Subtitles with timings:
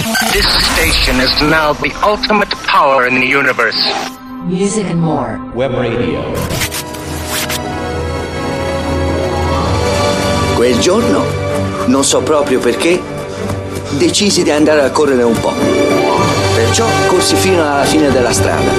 [0.00, 3.76] This station is now the ultimate power in the universe.
[4.46, 5.38] Music and more.
[5.52, 6.24] Web radio.
[10.56, 11.22] Quel giorno,
[11.88, 12.98] non so proprio perché,
[13.98, 15.52] decisi di andare a correre un po'.
[16.54, 18.72] Perciò corsi fino alla fine della strada.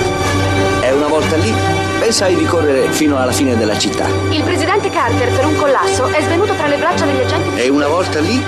[0.82, 1.54] E una volta lì,
[2.00, 4.08] pensai di correre fino alla fine della città.
[4.32, 7.62] Il presidente Carter, per un collasso, è svenuto tra le braccia degli agenti.
[7.62, 8.44] E una volta lì,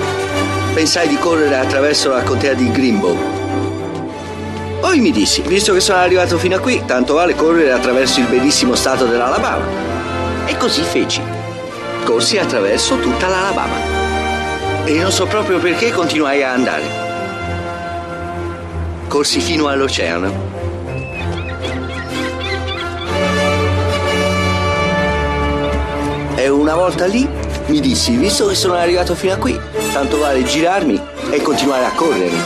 [0.73, 3.15] pensai di correre attraverso la contea di Greenbow.
[4.79, 8.25] Poi mi dissi, visto che sono arrivato fino a qui, tanto vale correre attraverso il
[8.25, 9.65] bellissimo stato dell'Alabama.
[10.45, 11.21] E così feci.
[12.03, 13.75] Corsi attraverso tutta l'Alabama.
[14.85, 16.83] E non so proprio perché continuai a andare.
[19.07, 20.51] Corsi fino all'oceano.
[26.35, 27.42] E una volta lì
[27.73, 29.59] mi dissi, visto che sono arrivato fino a qui,
[29.93, 31.01] tanto vale girarmi
[31.31, 32.37] e continuare a correre.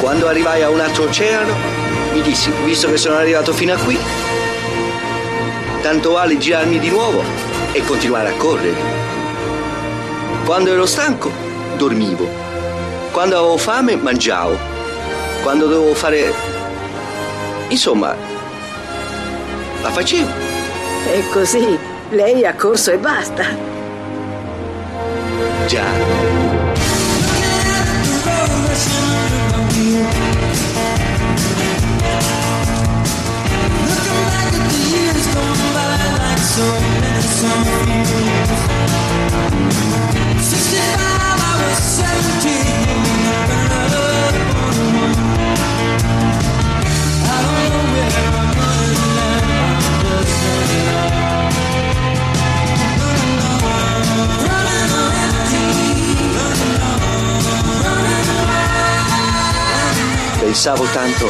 [0.00, 1.52] Quando arrivai a un altro oceano,
[2.14, 3.98] mi dissi, visto che sono arrivato fino a qui,
[5.82, 7.22] tanto vale girarmi di nuovo
[7.72, 8.80] e continuare a correre.
[10.46, 11.30] Quando ero stanco,
[11.76, 12.26] dormivo.
[13.10, 14.56] Quando avevo fame, mangiavo.
[15.42, 16.32] Quando dovevo fare...
[17.68, 18.16] Insomma,
[19.82, 20.43] la facevo.
[21.06, 21.78] E così
[22.10, 23.44] lei ha corso e basta.
[25.66, 26.34] Già.
[60.54, 61.28] Pensavo tanto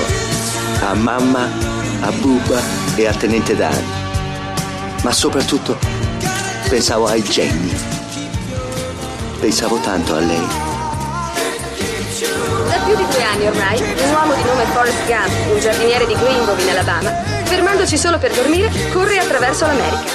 [0.81, 1.49] a mamma,
[2.01, 2.61] a Bubba
[2.95, 3.83] e a Tenente Dan,
[5.03, 5.79] ma soprattutto
[6.69, 7.75] pensavo a Jenny.
[9.41, 10.47] Pensavo tanto a lei.
[12.69, 16.15] Da più di due anni ormai, un uomo di nome Forrest Gump, un giardiniere di
[16.15, 17.11] Greenville in Alabama,
[17.45, 20.13] fermandoci solo per dormire, corre attraverso l'America.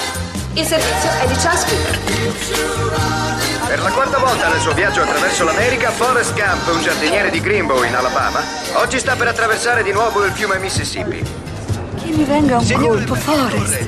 [0.52, 3.49] Il servizio è di Charles Cooper.
[3.70, 7.84] Per la quarta volta nel suo viaggio attraverso l'America, Forrest Gump, un giardiniere di Greenbow
[7.84, 8.42] in Alabama,
[8.72, 11.22] oggi sta per attraversare di nuovo il fiume Mississippi.
[12.02, 13.86] Che mi venga un colpo, Forrest.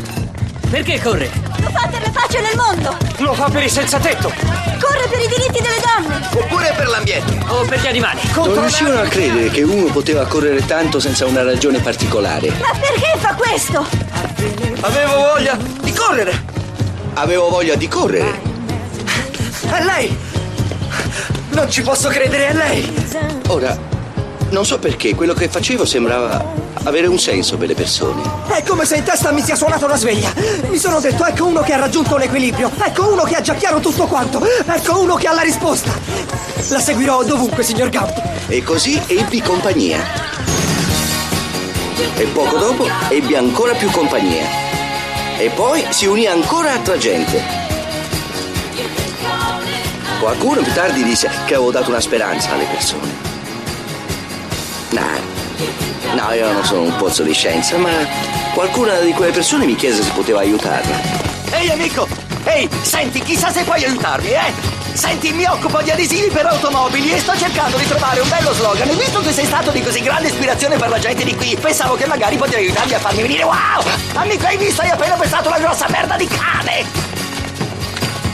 [0.70, 1.28] Perché corre?
[1.56, 2.96] Lo fa per le facce nel mondo!
[3.16, 4.28] Lo fa per i senza tetto!
[4.28, 6.28] Corre per i diritti delle donne!
[6.32, 7.44] Oppure per l'ambiente!
[7.48, 8.20] O per gli animali!
[8.36, 12.50] Non riuscivano a credere che uno poteva correre tanto senza una ragione particolare.
[12.50, 13.84] Ma perché fa questo?
[14.82, 16.44] Avevo voglia di correre!
[17.14, 18.51] Avevo voglia di correre.
[19.72, 20.14] È lei!
[21.52, 23.06] Non ci posso credere, è lei!
[23.48, 23.74] Ora,
[24.50, 26.44] non so perché quello che facevo sembrava
[26.82, 28.20] avere un senso per le persone.
[28.48, 30.30] È come se in testa mi sia suonata una sveglia!
[30.68, 32.70] Mi sono detto, ecco uno che ha raggiunto l'equilibrio!
[32.84, 34.46] Ecco uno che ha già chiaro tutto quanto!
[34.46, 35.90] Ecco uno che ha la risposta!
[36.68, 38.22] La seguirò dovunque, signor Gump!
[38.48, 40.00] E così ebbi compagnia.
[42.14, 44.44] E poco dopo ebbi ancora più compagnia.
[45.38, 47.61] E poi si unì ancora altra gente.
[50.22, 53.10] Qualcuno più tardi disse che avevo dato una speranza alle persone.
[54.90, 55.02] No,
[56.14, 57.90] no, io non sono un pozzo di scienza, ma
[58.54, 60.96] qualcuna di quelle persone mi chiese se poteva aiutarla.
[61.50, 62.06] Ehi, amico!
[62.44, 64.52] Ehi, senti, chissà se puoi aiutarmi, eh!
[64.92, 68.88] Senti, mi occupo di adesivi per automobili e sto cercando di trovare un bello slogan.
[68.88, 71.96] E visto che sei stato di così grande ispirazione per la gente di qui, pensavo
[71.96, 73.82] che magari potevi aiutarmi a farmi venire wow!
[74.14, 74.82] Amico, hai visto?
[74.82, 76.84] Hai appena pensato una grossa merda di cane!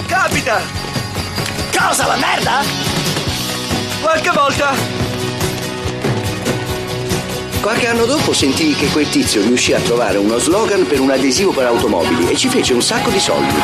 [0.06, 0.77] Capita!
[1.80, 2.62] Cosa, la merda?
[4.02, 4.74] Qualche volta!
[7.60, 11.52] Qualche anno dopo sentii che quel tizio riuscì a trovare uno slogan per un adesivo
[11.52, 13.54] per automobili e ci fece un sacco di soldi.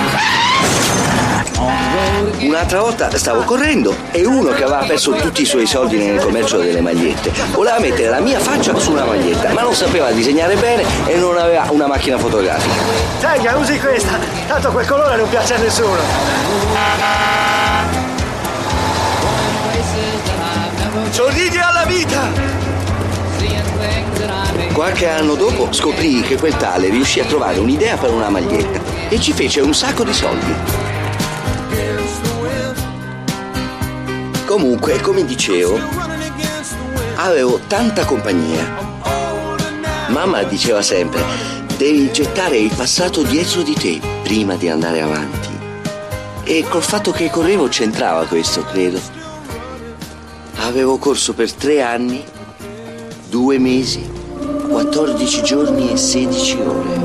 [2.40, 6.58] Un'altra volta stavo correndo e uno che aveva perso tutti i suoi soldi nel commercio
[6.58, 10.84] delle magliette voleva mettere la mia faccia su una maglietta, ma non sapeva disegnare bene
[11.06, 12.74] e non aveva una macchina fotografica.
[13.20, 14.18] Tenga, usi questa!
[14.46, 17.43] Tanto quel colore non piace a nessuno!
[21.14, 22.28] Sorridi alla vita!
[24.72, 29.20] Qualche anno dopo scoprì che quel tale riuscì a trovare un'idea per una maglietta e
[29.20, 30.52] ci fece un sacco di soldi.
[34.44, 35.78] Comunque, come dicevo,
[37.14, 38.74] avevo tanta compagnia.
[40.08, 41.22] Mamma diceva sempre,
[41.76, 45.48] devi gettare il passato dietro di te prima di andare avanti.
[46.42, 49.23] E col fatto che correvo c'entrava questo, credo.
[50.64, 52.24] Avevo corso per tre anni,
[53.28, 54.02] due mesi,
[54.70, 57.03] 14 giorni e 16 ore.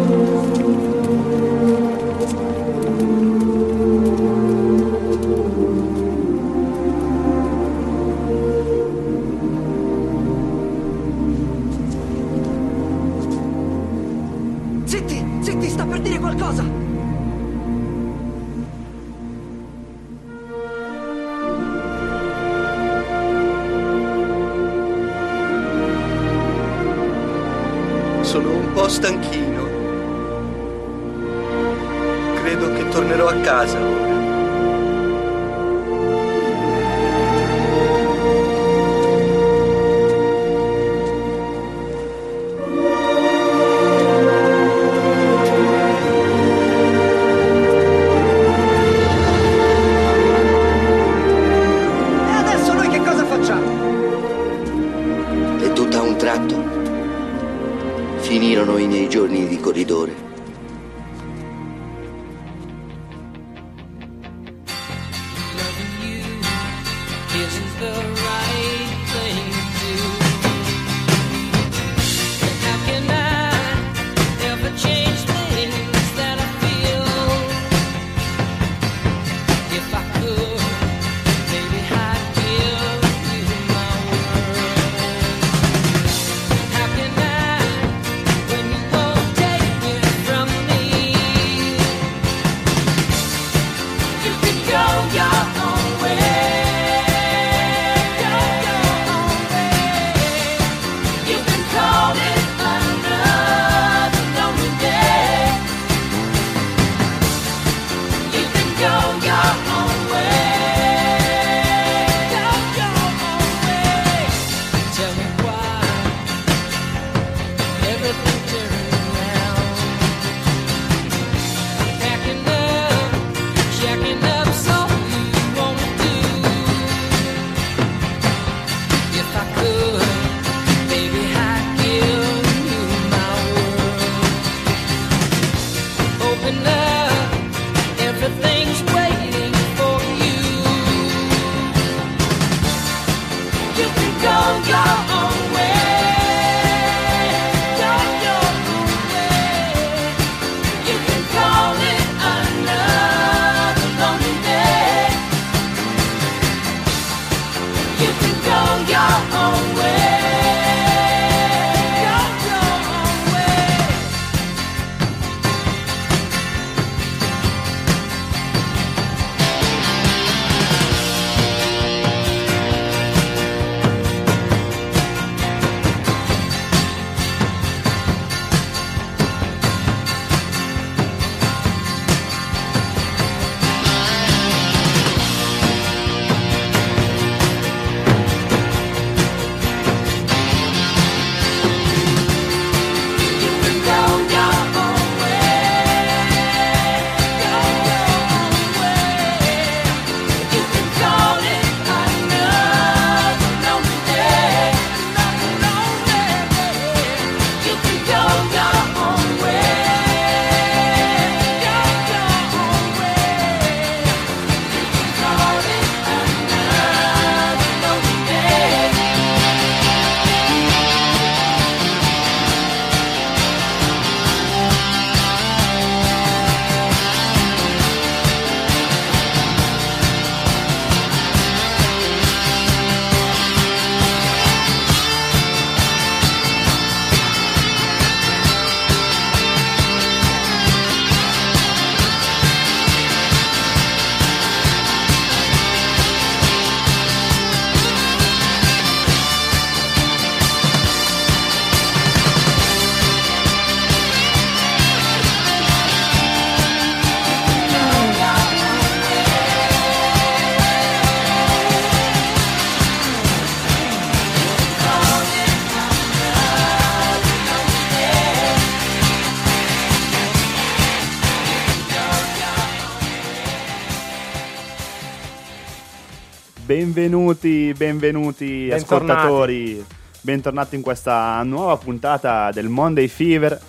[276.80, 279.12] Benvenuti, benvenuti Bentornati.
[279.12, 279.86] ascoltatori,
[280.22, 283.60] bentornati in questa nuova puntata del Monday Fever.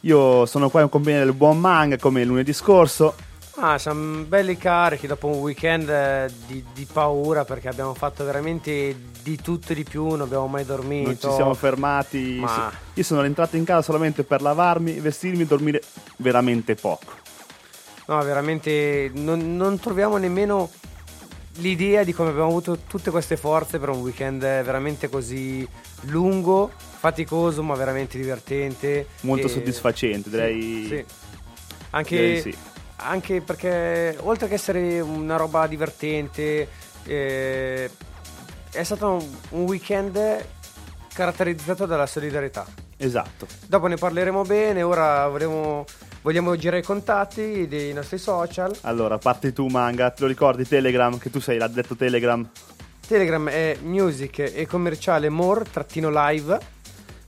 [0.00, 3.14] Io sono qua in compagnia del buon Mang come lunedì scorso.
[3.54, 8.94] Ah, siamo belli carichi dopo un weekend eh, di, di, paura perché abbiamo fatto veramente
[9.22, 11.08] di tutto e di più, non abbiamo mai dormito.
[11.08, 12.40] Non ci siamo fermati.
[12.40, 12.70] Ma...
[12.92, 15.82] Io sono rientrato in casa solamente per lavarmi, vestirmi e dormire
[16.16, 17.10] veramente poco.
[18.06, 20.68] No, veramente non, non troviamo nemmeno
[21.56, 25.66] l'idea di come abbiamo avuto tutte queste forze per un weekend veramente così
[26.02, 29.08] lungo, faticoso, ma veramente divertente.
[29.20, 30.86] Molto E- soddisfacente, direi.
[30.86, 31.04] Sì.
[31.90, 32.56] Anche, direi sì.
[32.96, 36.68] anche perché oltre che essere una roba divertente,
[37.04, 37.90] eh,
[38.70, 40.46] è stato un, weekend
[41.12, 42.66] caratterizzato dalla solidarietà.
[42.96, 43.46] Esatto.
[43.66, 45.84] Dopo ne parleremo bene, ora vogliamo,
[46.24, 48.74] vogliamo girare i contatti dei nostri social.
[48.82, 50.10] Allora, parti tu, manga.
[50.10, 51.18] Te lo ricordi Telegram?
[51.18, 52.48] Che tu sei l'addetto Telegram.
[53.06, 56.58] Telegram è music e commerciale more trattino live.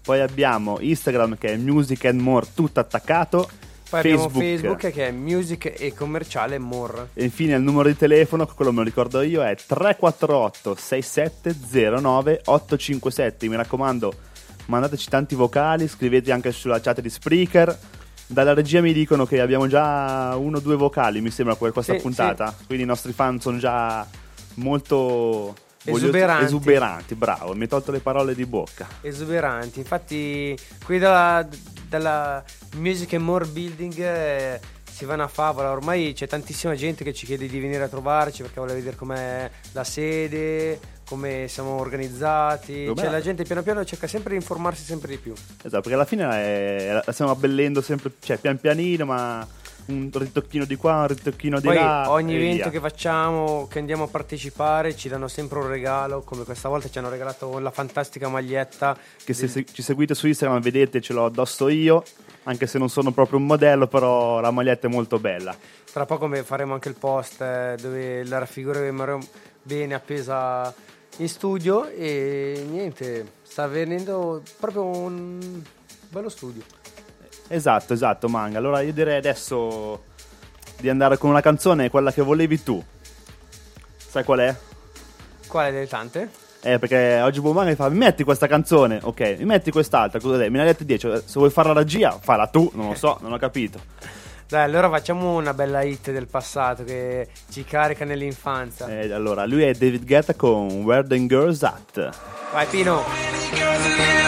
[0.02, 3.50] Poi abbiamo Instagram che è Music and More, tutto attaccato.
[3.90, 7.08] Poi abbiamo Facebook che è music e commerciale more.
[7.12, 13.46] E infine il numero di telefono, quello me lo ricordo io, è 348 6709 857.
[13.46, 14.14] Mi raccomando,
[14.66, 17.78] mandateci tanti vocali, scrivete anche sulla chat di Spreaker.
[18.28, 21.94] Dalla regia mi dicono che abbiamo già uno o due vocali, mi sembra, per questa
[21.94, 22.54] Sì, puntata.
[22.66, 24.06] Quindi i nostri fan sono già
[24.54, 25.54] molto
[25.84, 26.44] Esuberanti.
[26.44, 28.86] esuberanti, bravo, mi hai tolto le parole di bocca.
[29.00, 29.78] Esuberanti.
[29.78, 31.46] Infatti, qui dalla,
[31.88, 32.42] dalla
[32.76, 35.70] Music and More Building eh, si va una favola.
[35.70, 39.48] Ormai c'è tantissima gente che ci chiede di venire a trovarci perché vuole vedere com'è
[39.72, 42.92] la sede, come siamo organizzati.
[42.94, 45.32] Cioè, la gente piano piano cerca sempre di informarsi sempre di più.
[45.32, 49.46] Esatto, perché alla fine è- la stiamo abbellendo sempre, cioè pian pianino, ma
[49.86, 52.10] un ritocchino di qua, un ritocchino di Poi là.
[52.10, 52.70] ogni evento via.
[52.70, 56.22] che facciamo, che andiamo a partecipare, ci danno sempre un regalo.
[56.22, 58.96] Come questa volta ci hanno regalato la fantastica maglietta.
[59.24, 62.02] Che se ci seguite su Instagram vedete ce l'ho addosso io,
[62.44, 65.56] anche se non sono proprio un modello, però la maglietta è molto bella.
[65.92, 69.18] Tra poco faremo anche il post eh, dove la raffigureremo
[69.62, 70.74] bene appesa
[71.18, 75.62] in studio e niente, sta venendo proprio un
[76.08, 76.62] bello studio.
[77.48, 78.58] Esatto, esatto, manga.
[78.58, 80.04] Allora io direi adesso
[80.78, 82.82] di andare con una canzone, quella che volevi tu.
[83.96, 84.56] Sai qual è?
[85.46, 86.44] Quale delle tante?
[86.62, 90.36] Eh, perché oggi Buon mi fa, mi metti questa canzone, ok, mi metti quest'altra, cosa
[90.36, 90.50] dai?
[90.50, 93.18] Me ne hai dette 10, se vuoi fare la regia, falla tu, non lo so,
[93.20, 93.78] non ho capito.
[94.48, 98.86] Dai, allora facciamo una bella hit del passato che ci carica nell'infanzia.
[98.86, 102.10] Eh, allora, lui è David Guetta con Where the Girls At.
[102.52, 104.25] Vai Pino!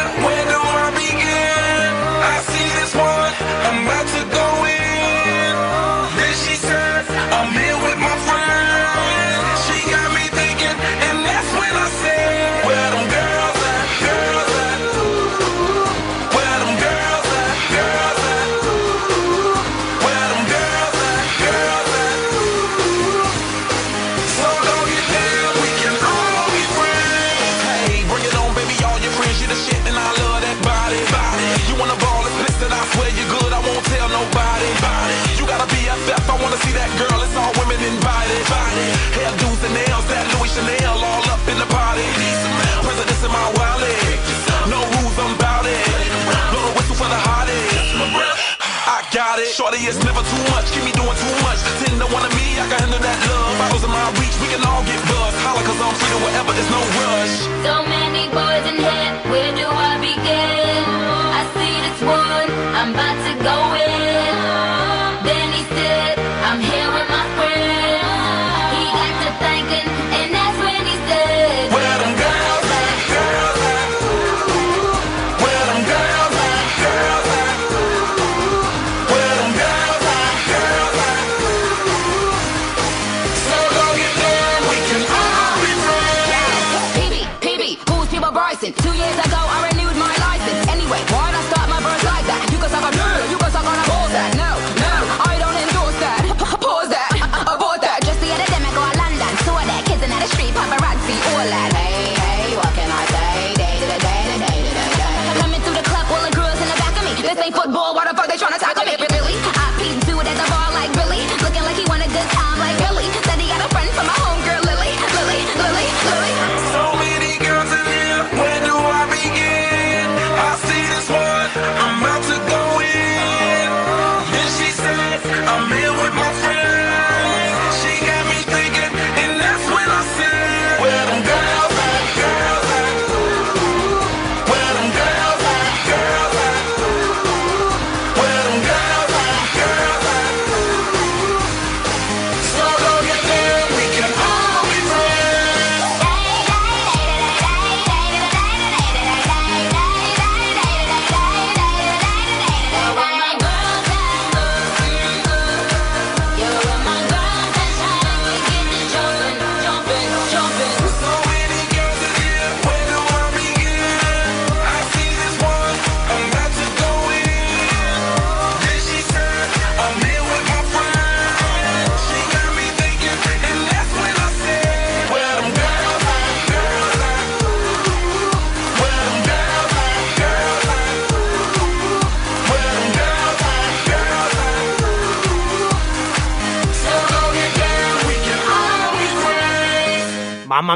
[49.58, 50.70] Shorty, it's never too much.
[50.70, 51.58] Keep me doing too much.
[51.82, 53.58] Ten to one of me, I can handle that love.
[53.58, 55.34] Bottles in my reach, we can all get buzzed.
[55.42, 57.34] Holla, cause I'm free whatever, there's no rush.
[57.66, 60.86] So many boys in here, where do I begin?
[61.34, 62.48] I see this one,
[62.78, 64.47] I'm about to go in.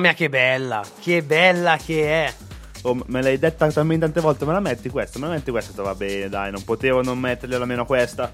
[0.02, 2.34] Mia che bella, che bella che è.
[2.82, 5.80] Oh, me l'hai detta talmente tante volte, me la metti questa, me la metti questa,
[5.82, 8.30] va bene, dai, non potevo non mettergliela almeno questa.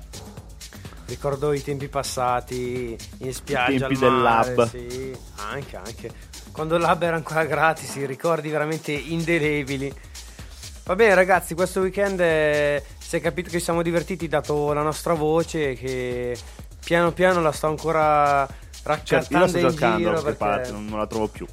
[1.06, 3.72] Ricordo i tempi passati in spiaggia.
[3.72, 4.68] I tempi al del mare, lab.
[4.68, 6.10] Sì, anche, anche.
[6.50, 9.92] Quando il lab era ancora gratis, ricordi veramente indelebili.
[10.84, 14.82] Va bene ragazzi, questo weekend eh, si è capito che ci siamo divertiti dato la
[14.82, 16.36] nostra voce che
[16.82, 18.48] piano piano la sto ancora
[18.96, 21.46] Certo, io la sto qualche perché parte, non, non la trovo più.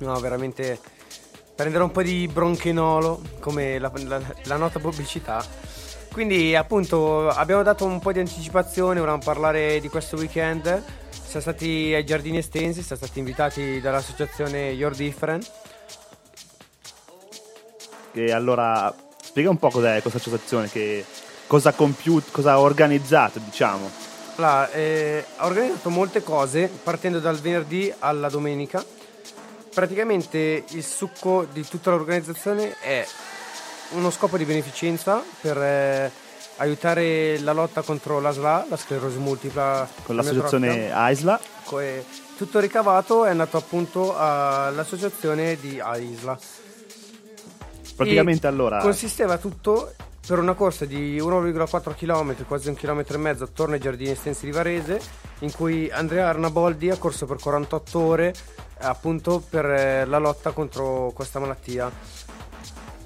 [0.00, 0.78] no, veramente
[1.54, 5.44] prendere un po' di bronchenolo come la, la- la nota pubblicità.
[6.12, 10.82] Quindi appunto abbiamo dato un po' di anticipazione, volevamo parlare di questo weekend.
[11.10, 15.50] Siamo stati ai giardini estensi, siamo stati invitati dall'associazione Your Different.
[18.12, 21.04] Che allora, spiega un po' cos'è questa associazione, che
[21.46, 23.90] cosa ha compiuto, cosa ha organizzato, diciamo.
[24.38, 28.84] Allora, eh, ha organizzato molte cose partendo dal venerdì alla domenica.
[29.74, 33.04] Praticamente il succo di tutta l'organizzazione è
[33.94, 36.12] uno scopo di beneficenza per eh,
[36.58, 39.88] aiutare la lotta contro la SLA, la sclerosi multipla.
[40.04, 40.92] Con l'associazione.
[40.92, 41.40] AISLA.
[41.64, 42.04] Co- e
[42.36, 46.38] tutto ricavato è andato appunto all'associazione di AISLA.
[47.96, 48.78] Praticamente E allora...
[48.78, 49.94] Consisteva tutto
[50.28, 54.44] per una corsa di 1,4 km, quasi un chilometro e mezzo attorno ai giardini estensi
[54.44, 55.00] di Varese,
[55.38, 58.34] in cui Andrea Arnaboldi ha corso per 48 ore
[58.80, 61.90] appunto per eh, la lotta contro questa malattia.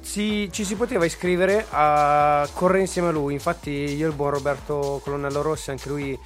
[0.01, 4.31] Si- ci si poteva iscrivere a correre insieme a lui, infatti io e il buon
[4.31, 6.19] Roberto Colonnello Rossi, anche lui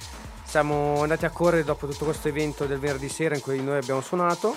[0.45, 4.01] siamo andati a correre dopo tutto questo evento del venerdì sera in cui noi abbiamo
[4.01, 4.55] suonato,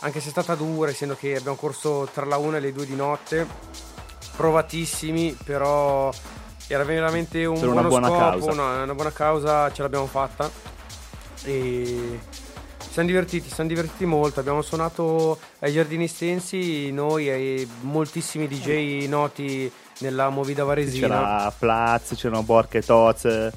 [0.00, 2.84] anche se è stata dura, essendo che abbiamo corso tra la 1 e le 2
[2.84, 3.93] di notte,
[4.36, 6.12] provatissimi, però
[6.66, 8.50] era veramente un Per una buona scopo, causa.
[8.52, 10.50] una, una buona causa, ce l'abbiamo fatta
[11.44, 12.18] e
[12.78, 18.46] ci siamo divertiti, ci siamo divertiti molto, abbiamo suonato ai giardini estensi noi e moltissimi
[18.48, 21.06] DJ noti nella movida varesina.
[21.08, 23.50] C'era Plaz, c'erano Borca e Toz,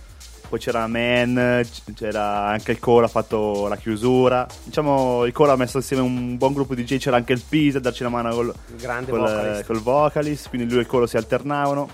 [0.47, 4.45] poi c'era Man, c'era anche il Coro, ha fatto la chiusura.
[4.63, 7.77] Diciamo, il Coro ha messo insieme un buon gruppo di DJ, c'era anche il Pisa
[7.77, 9.65] a darci una mano col, Grande col, vocalist.
[9.65, 11.89] col vocalist, quindi lui e il Coro si alternavano.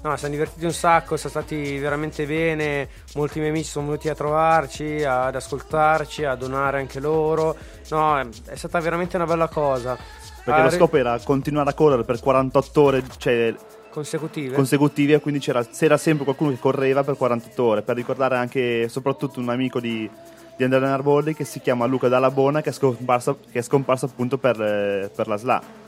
[0.00, 4.14] No, siamo divertiti un sacco, siamo stati veramente bene, molti miei amici sono venuti a
[4.14, 7.56] trovarci, ad ascoltarci, a donare anche loro.
[7.90, 9.96] No, è, stata veramente una bella cosa.
[10.44, 13.52] Perché Ah, lo scopo era continuare a correre per 48 ore, cioè
[13.98, 14.54] consecutive.
[14.54, 18.88] consecutive e quindi c'era, c'era sempre qualcuno che correva per 48 ore per ricordare anche
[18.88, 20.08] soprattutto un amico di,
[20.56, 24.38] di Andrea Narbolli che si chiama Luca Dallabona che è scomparso, che è scomparso appunto
[24.38, 25.86] per, eh, per la SLA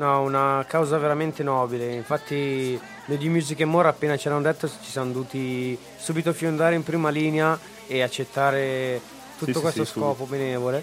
[0.00, 1.92] No, una causa veramente nobile.
[1.92, 6.74] Infatti, noi di Music and More appena ci hanno detto ci siamo dovuti subito fiondare
[6.74, 8.98] in prima linea e accettare
[9.36, 10.82] tutto Sì, questo sì, scopo benevole.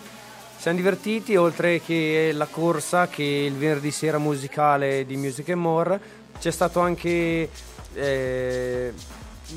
[0.57, 5.99] Siamo divertiti, oltre che la corsa, che il venerdì sera musicale di Music and More,
[6.39, 7.49] c'è stato anche.
[7.93, 8.93] eh,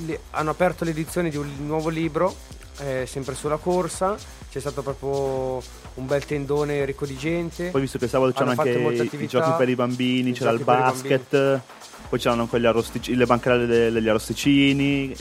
[0.07, 2.35] le- hanno aperto l'edizione di un nuovo libro,
[2.79, 4.17] eh, sempre sulla corsa.
[4.51, 5.63] C'è stato proprio
[5.95, 7.69] un bel tendone ricco di gente.
[7.71, 8.71] poi visto che sabato c'erano anche
[9.17, 11.61] i, giochi per i bambini c'era il basket
[12.09, 15.15] poi c'erano arrostic- le bancarelle de- degli arrosticini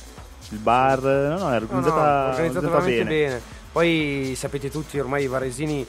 [0.51, 3.27] il bar no, no, era No, no, organizzata, organizzato organizzata veramente bene.
[3.27, 3.41] bene.
[3.71, 5.85] Poi sapete tutti, ormai i varesini,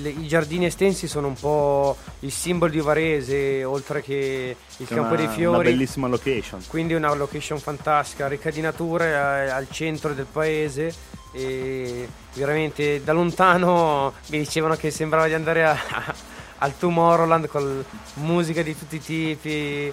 [0.00, 4.94] le- i giardini estensi sono un po' il simbolo di Varese, oltre che il C'è
[4.94, 5.44] campo una, dei fiori.
[5.58, 9.04] una bellissima location Quindi una location fantastica, ricca di natura,
[9.44, 10.94] è al centro del paese
[11.32, 15.78] e veramente da lontano mi dicevano che sembrava di andare a-
[16.58, 19.92] al Tomorrowland con musica di tutti i tipi,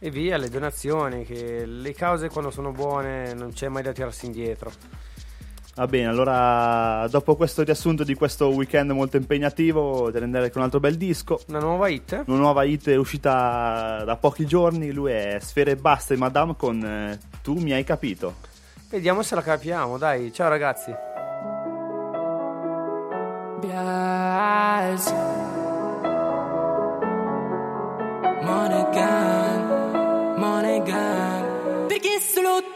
[0.00, 4.26] E via, le donazioni, che le cause quando sono buone non c'è mai da tirarsi
[4.26, 4.72] indietro.
[5.76, 10.64] Va bene, allora dopo questo riassunto di questo weekend molto impegnativo, devo andare con un
[10.64, 11.38] altro bel disco.
[11.48, 12.22] Una nuova hit?
[12.26, 17.18] Una nuova hit uscita da pochi giorni, lui è Sfere Basta e Madame con eh,
[17.42, 18.36] Tu mi hai capito.
[18.88, 20.32] Vediamo se la capiamo, dai.
[20.32, 21.05] Ciao ragazzi.
[23.60, 25.12] Bias.
[28.44, 30.36] Money gang,
[31.88, 32.75] Perché solo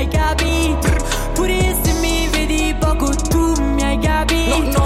[0.00, 0.88] tu l'hai capito?
[1.34, 4.56] Pure se mi vedi poco tu mi hai capito?
[4.56, 4.79] Eppure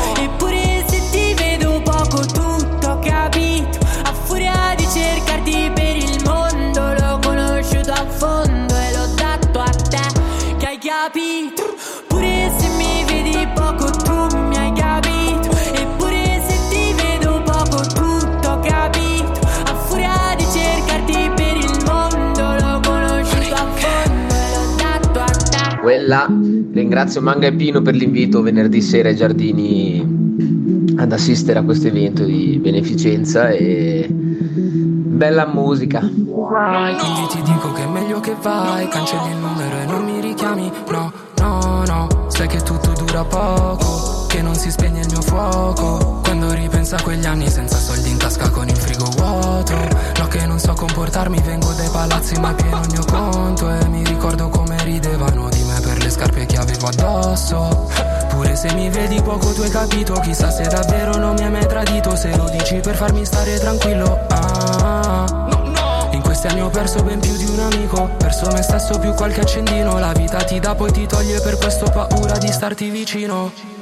[26.05, 26.27] te Quella
[26.73, 32.25] ringrazio Manga e Pino per l'invito venerdì sera ai giardini ad assistere a questo evento
[32.25, 36.01] di beneficenza e bella musica.
[36.01, 40.71] Quindi ti dico che è meglio che vai Cancelli il numero e non mi richiami.
[40.91, 46.19] No, no, no Sai che tutto dura poco Che non si spegne il mio fuoco.
[46.25, 49.75] Quando ripenso a quegli anni senza soldi in tasca con il frigo vuoto.
[50.19, 53.71] No che non so comportarmi Vengo dai palazzi ma è pieno il mio conto.
[53.71, 57.89] E mi ricordo come ridevano di me per le scarpe che avevo addosso.
[58.31, 61.69] Pure se mi vedi poco tu hai capito Chissà se davvero non mi hai mai
[61.69, 62.17] tradito.
[62.17, 66.09] Se lo dici per farmi stare tranquillo ah.
[66.11, 69.43] In questi anni ho perso ben più di un amico Perso me stesso più qualche
[69.43, 69.97] accendino.
[70.01, 73.74] La vita ti dà poi ti toglie Per questo paura di starti vicino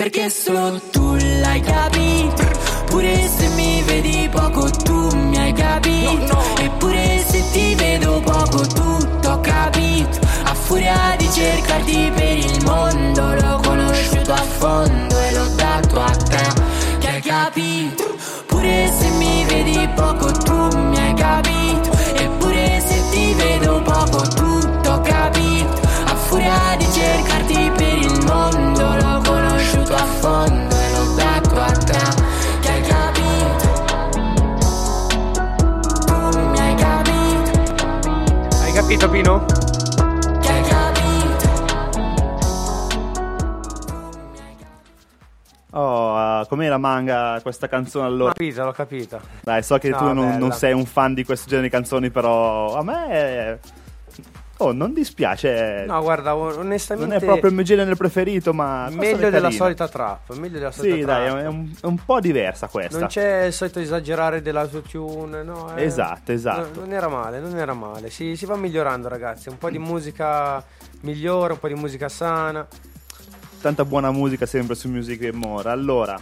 [0.00, 2.42] Perché solo tu l'hai capito.
[2.86, 6.38] Pure se mi vedi poco tu mi hai capito.
[6.58, 10.18] Eppure se ti vedo poco tutto ho capito.
[10.44, 12.09] A furia di cercarti
[39.10, 39.44] Hai capito Pino?
[40.40, 41.48] Che hai capito
[45.72, 48.32] Oh, uh, com'era manga questa canzone L'ho allora?
[48.32, 49.20] capita, l'ho capita.
[49.42, 52.10] Dai, so che No, tu non, non sei un fan di questo genere di canzoni,
[52.10, 53.58] però a me...
[54.62, 55.84] Oh, non dispiace.
[55.86, 57.08] No, guarda, onestamente...
[57.08, 58.88] Non è proprio il mio genere preferito, ma...
[58.88, 61.16] è Meglio della solita trap, meglio della solita Sì, trap.
[61.16, 62.98] dai, è un, è un po' diversa questa.
[62.98, 65.74] Non c'è il solito esagerare dell'autotune, no?
[65.74, 65.82] eh.
[65.84, 66.80] Esatto, esatto.
[66.80, 68.10] No, non era male, non era male.
[68.10, 69.48] Si, si va migliorando, ragazzi.
[69.48, 70.62] Un po' di musica
[71.00, 72.66] migliore, un po' di musica sana.
[73.62, 75.70] Tanta buona musica sempre su Music and More.
[75.70, 76.18] Allora,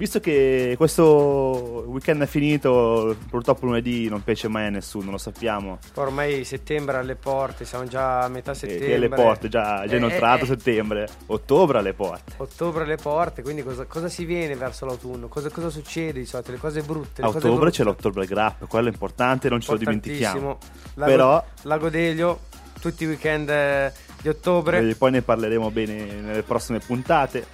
[0.00, 5.78] visto che questo weekend è finito, purtroppo lunedì non piace mai a nessuno, lo sappiamo.
[5.96, 8.86] Ormai settembre alle porte, siamo già a metà E settembre.
[8.86, 12.32] che alle porte, già, già Eh, inoltrato eh, settembre, ottobre alle porte.
[12.38, 15.28] Ottobre alle porte, quindi cosa, cosa si viene verso l'autunno?
[15.28, 16.50] Cosa, cosa succede di solito?
[16.52, 17.20] Le cose brutte.
[17.20, 17.76] A le cose ottobre brutte.
[17.76, 20.58] c'è l'Ottobre Grap, quello è importante, non ce lo dimentichiamo.
[20.94, 22.40] Lago, Però Lago Delio,
[22.80, 24.80] tutti i weekend eh, di ottobre.
[24.88, 27.44] eh, poi ne parleremo bene nelle prossime puntate.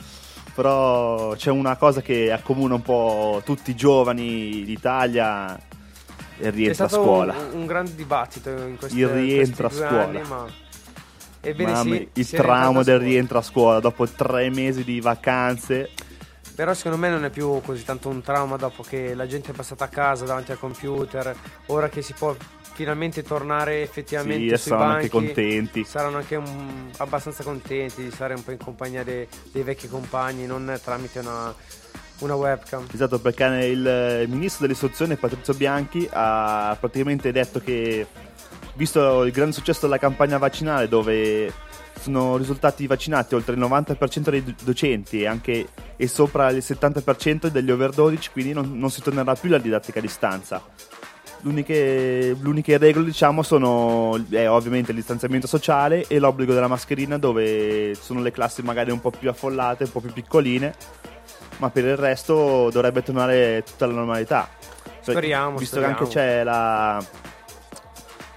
[0.57, 5.57] Però c'è una cosa che accomuna un po' tutti i giovani d'Italia
[6.39, 7.35] il rientro a scuola.
[7.35, 10.03] un, un grande dibattito in questi, Il rientro a scuola.
[10.03, 10.47] anni, ma...
[11.41, 14.51] Ebbene Mamma sì, il si è rientrato tramo a del rientro a scuola dopo tre
[14.51, 15.91] mesi di vacanze.
[16.55, 19.55] Però secondo me non è più così tanto un trauma dopo che la gente è
[19.55, 22.35] passata a casa davanti al computer, ora che si può
[22.77, 25.85] finalmente tornare effettivamente Sì, sui saranno anche banchi, contenti.
[25.85, 30.45] Saranno anche un- abbastanza contenti di stare un po' in compagnia dei, dei vecchi compagni,
[30.45, 31.55] non tramite una,
[32.19, 32.87] una webcam.
[32.93, 38.07] Esatto, perché il ministro dell'istruzione Patrizio Bianchi ha praticamente detto che,
[38.75, 41.51] visto il grande successo della campagna vaccinale, dove
[41.99, 47.47] sono risultati vaccinati oltre il 90% dei do- docenti e anche e sopra il 70%
[47.47, 50.63] degli over 12, quindi non, non si tornerà più alla didattica a distanza.
[51.43, 57.95] L'uniche, l'uniche regole, diciamo, sono eh, ovviamente il distanziamento sociale e l'obbligo della mascherina, dove
[57.95, 60.75] sono le classi magari un po' più affollate, un po' più piccoline,
[61.59, 64.49] ma per il resto dovrebbe tornare tutta la normalità.
[65.03, 65.95] Cioè, Speriamo, Visto speriamo.
[65.95, 67.05] che anche c'è la-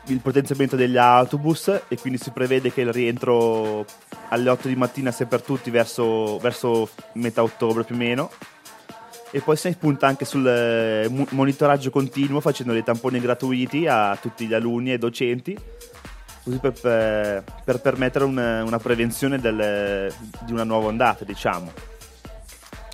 [0.06, 3.86] il potenziamento degli autobus e quindi si prevede che il rientro
[4.30, 8.30] alle 8 di mattina sia per tutti verso, verso metà ottobre più o meno.
[9.32, 14.18] E poi si punta anche sul eh, mo- monitoraggio continuo facendo dei tamponi gratuiti a
[14.20, 15.56] tutti gli alunni e docenti,
[16.44, 20.12] così per- per permettere un- una prevenzione del-
[20.42, 21.72] di una nuova ondata, diciamo.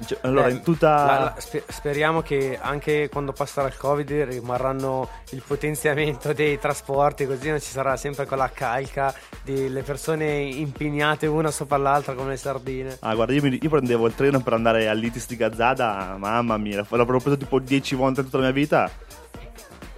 [0.03, 0.89] Cioè, allora, Eh, in tutta...
[1.05, 7.25] la- la- spe- speriamo che anche quando passerà il Covid rimarranno il potenziamento dei trasporti,
[7.25, 12.37] così non ci sarà sempre quella calca delle persone impignate una sopra l'altra come le
[12.37, 12.97] sardine.
[12.99, 16.85] Ah, guarda, io, mi- io prendevo il treno per andare all'Itis di Gazzada, mamma mia,
[16.89, 18.91] l'avrò preso tipo 10 volte in tutta la mia vita.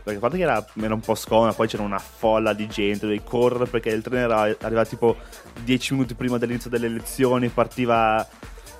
[0.03, 2.99] Perché a parte che era, era un po' scomoda, poi c'era una folla di gente,
[3.07, 5.17] dovevi correre perché il treno era arrivato tipo
[5.63, 8.25] 10 minuti prima dell'inizio delle elezioni, partiva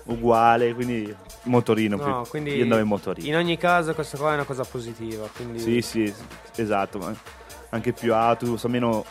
[0.08, 1.96] uguale, quindi motorino.
[1.98, 3.28] No, più- quindi io andavo in motorino.
[3.28, 5.28] in ogni caso questa qua è una cosa positiva.
[5.36, 6.12] Quindi Sì, sì,
[6.56, 7.14] esatto, ma
[7.70, 9.06] anche più autobus, almeno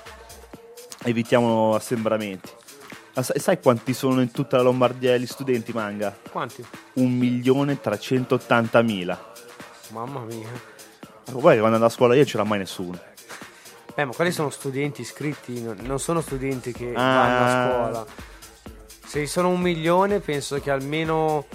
[1.05, 2.51] evitiamo assembramenti.
[3.15, 6.15] Ma sai, sai quanti sono in tutta la Lombardia gli studenti manga?
[6.31, 6.63] Quanti?
[6.95, 9.19] 1.380.000.
[9.91, 10.75] Mamma mia.
[11.25, 12.99] Poi quando andavo a scuola io c'era mai nessuno.
[13.95, 17.15] Eh, ma quelli sono studenti iscritti, non non sono studenti che Ah.
[17.15, 18.05] vanno a scuola.
[19.07, 21.47] Se sono un milione, penso che almeno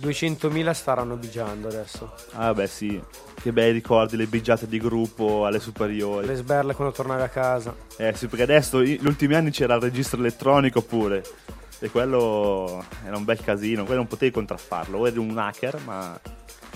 [0.00, 2.14] 200.000 staranno bigiando adesso.
[2.32, 3.02] Ah beh sì,
[3.40, 6.26] che bei ricordi, le bigiate di gruppo alle superiori.
[6.26, 7.74] Le sberle quando tornavi a casa.
[7.96, 11.24] Eh sì, perché adesso gli ultimi anni c'era il registro elettronico pure.
[11.80, 14.98] E quello era un bel casino, quello non potevi contraffarlo.
[14.98, 16.18] O eri un hacker, ma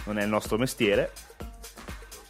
[0.04, 1.12] non è il nostro mestiere.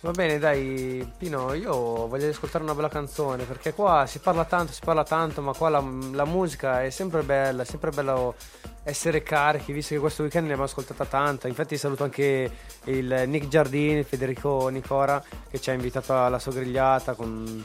[0.06, 4.70] Va bene, dai, Pino, io voglio ascoltare una bella canzone perché qua si parla tanto,
[4.70, 8.36] si parla tanto, ma qua la, la musica è sempre bella, è sempre bello
[8.84, 11.48] essere carichi, visto che questo weekend ne abbiamo ascoltata tanta.
[11.48, 12.48] Infatti saluto anche
[12.84, 17.64] il Nick Giardini, Federico Nicora, che ci ha invitato alla sua grigliata con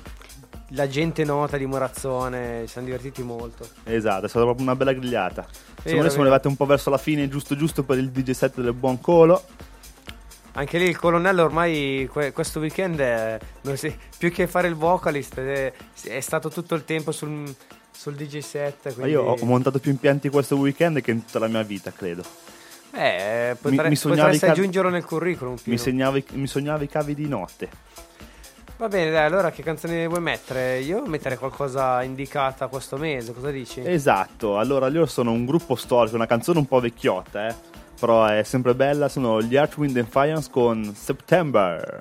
[0.70, 3.68] la gente nota di Morazzone, ci siamo divertiti molto.
[3.84, 5.46] Esatto, è stata proprio una bella grigliata.
[5.76, 8.60] Secondo me siamo arrivati un po' verso la fine, giusto giusto per il DJ set
[8.60, 9.44] del buon Colo.
[10.54, 13.40] Anche lì il colonnello ormai que- questo weekend è,
[13.74, 15.72] si- più che fare il vocalist è,
[16.04, 17.54] è stato tutto il tempo sul,
[17.90, 18.94] sul DJ set.
[18.94, 22.24] Quindi, io ho montato più impianti questo weekend che in tutta la mia vita, credo.
[22.94, 25.56] eh, potre- mi- mi potresti cavi- aggiungerlo nel curriculum.
[25.64, 27.70] Mi, segnavo i- mi sognavo i cavi di notte.
[28.76, 30.80] Va bene, dai, allora che canzone vuoi mettere?
[30.80, 33.80] Io metterei qualcosa indicata questo mese, cosa dici?
[33.86, 37.56] Esatto, allora loro sono un gruppo storico, una canzone un po' vecchiotta, eh.
[38.02, 42.00] Però è sempre bella, sono gli Earth, Wind and Fire con September.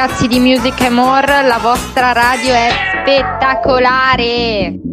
[0.00, 2.68] Ragazzi di Music More, la vostra radio è
[3.02, 4.87] spettacolare.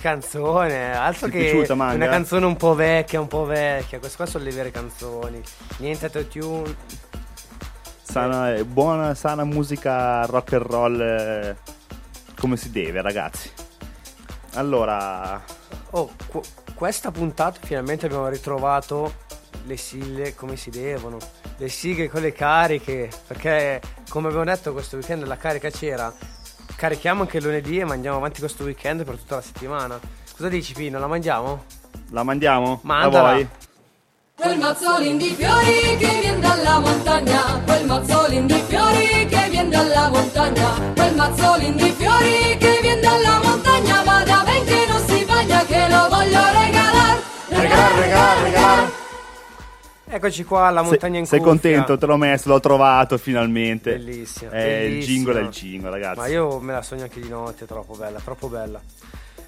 [0.00, 0.96] Canzone!
[0.96, 1.94] Altro Ti che piaciuta, Manga?
[1.94, 3.98] una canzone un po' vecchia, un po' vecchia.
[3.98, 5.40] Queste qua sono le vere canzoni.
[5.78, 6.74] Niente autotune.
[8.02, 11.56] Sana, eh, buona, sana musica rock and roll eh,
[12.38, 13.50] come si deve, ragazzi.
[14.54, 15.40] Allora,
[15.92, 19.12] Oh, qu- questa puntata finalmente abbiamo ritrovato
[19.64, 21.18] le sigle come si devono.
[21.56, 23.10] Le sigle con le cariche.
[23.26, 26.12] Perché, come abbiamo detto, questo weekend la carica c'era.
[26.80, 30.00] Carichiamo anche il lunedì e mandiamo avanti questo weekend per tutta la settimana.
[30.34, 30.98] Cosa dici, Pino?
[30.98, 31.64] La mangiamo?
[32.08, 32.80] la mandiamo?
[32.84, 33.28] Mandala.
[33.28, 33.48] A voi?
[34.34, 40.08] Quel mazzolin di fiori che viene dalla montagna, quel mazzolin di fiori che viene dalla
[40.08, 45.62] montagna, quel mazzolin di fiori che viene dalla montagna, vada ben che non si bagna,
[45.66, 48.99] che lo voglio regalar, regalar, regalar, regalar.
[50.12, 51.52] Eccoci qua, la montagna in Sei cuffia.
[51.52, 51.96] contento?
[51.96, 53.92] Te l'ho messo, l'ho trovato finalmente.
[53.92, 54.50] Bellissima.
[54.50, 56.18] Eh, il jingle è il jingle, ragazzi.
[56.18, 58.80] Ma io me la sogno anche di notte, è troppo bella, troppo bella.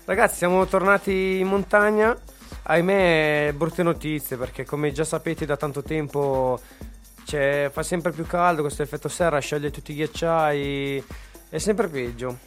[0.05, 2.17] Ragazzi, siamo tornati in montagna.
[2.65, 6.61] Ahimè, brutte notizie perché, come già sapete, da tanto tempo
[7.25, 8.63] c'è- fa sempre più caldo.
[8.63, 11.05] Questo effetto serra scioglie tutti i ghiacciai.
[11.49, 12.39] È sempre peggio.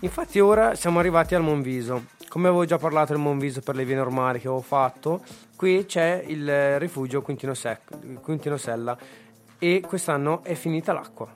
[0.00, 2.04] Infatti, ora siamo arrivati al Monviso.
[2.28, 5.22] Come avevo già parlato del Monviso per le vie normali che avevo fatto,
[5.56, 8.96] qui c'è il eh, rifugio Quintino, Sec- Quintino Sella
[9.58, 11.28] e quest'anno è finita l'acqua.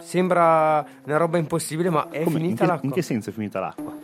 [0.00, 2.88] Sembra una roba impossibile, ma è Come- in, finita che, l'acqua.
[2.88, 3.94] in che senso è finita l'acqua?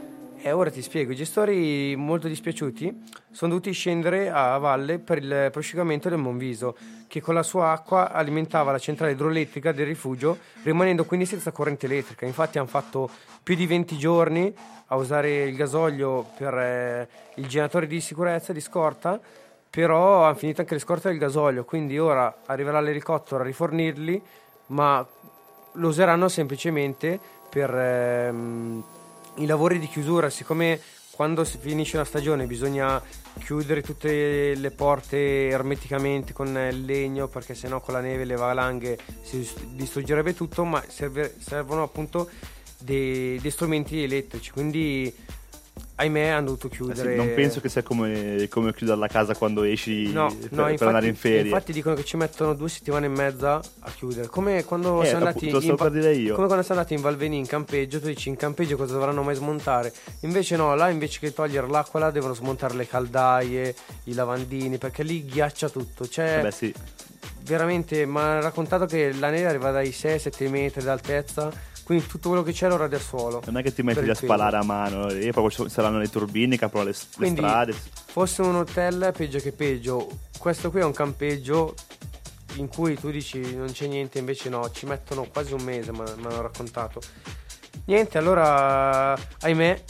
[0.47, 5.49] E ora ti spiego, i gestori molto dispiaciuti sono dovuti scendere a valle per il
[5.51, 6.77] prosciugamento del Monviso,
[7.15, 11.87] che con la sua acqua alimentava la centrale idroelettrica del rifugio, rimanendo quindi senza corrente
[11.87, 12.27] elettrica.
[12.27, 13.09] Infatti hanno fatto
[13.41, 14.53] più di 20 giorni
[14.87, 19.21] a usare il gasolio per eh, il generatore di sicurezza, di scorta,
[19.71, 24.21] però hanno finito anche le scorte del gasolio, quindi ora arriverà l'elicottero a rifornirli,
[24.69, 25.07] ma
[25.75, 28.85] lo useranno semplicemente per ehm,
[29.37, 30.81] i lavori di chiusura, siccome
[31.15, 33.01] quando finisce una stagione bisogna
[33.39, 38.37] chiudere tutte le porte ermeticamente con il legno perché sennò con la neve e le
[38.37, 42.29] valanghe si dis- distruggerebbe tutto, ma serve- servono appunto
[42.79, 45.15] dei, dei strumenti elettrici, quindi
[45.97, 47.15] ahimè hanno dovuto Eh sì, chiudere.
[47.17, 50.71] non penso che sia come, come chiudere la casa quando esci No, per, no, per
[50.73, 51.43] infatti, andare in ferie.
[51.43, 54.27] infatti dicono che ci mettono due settimane e mezza a chiudere.
[54.29, 56.35] Come quando Eh, siamo andati in, dire io.
[56.35, 59.35] come quando siamo andati in Valveni in campeggio, tu dici in campeggio cosa dovranno mai
[59.37, 59.93] smontare?
[60.21, 65.03] Invece no, là invece che togliere l'acqua là devono smontare le caldaie, i lavandini, perché
[65.05, 66.07] lì ghiaccia tutto.
[66.09, 66.75] Cioè, Eh beh, sì.
[67.43, 71.51] veramente, mi ha raccontato che la neve arriva dai 6-7 metri d'altezza,
[71.85, 73.43] quindi tutto quello che c'è lo rade al suolo.
[73.45, 74.25] Non è che ti metti lì a peso.
[74.25, 77.75] spalare a mano, e proprio ci saranno le turbine che aprono le, le Quindi, strade.
[78.07, 80.09] fosse un hotel, peggio che peggio.
[80.39, 81.75] Questo qui è un campeggio
[82.57, 86.01] in cui tu dici non c'è niente, invece no, ci mettono quasi un mese, mi
[86.01, 87.01] hanno raccontato.
[87.87, 89.83] Niente, allora, ahimè,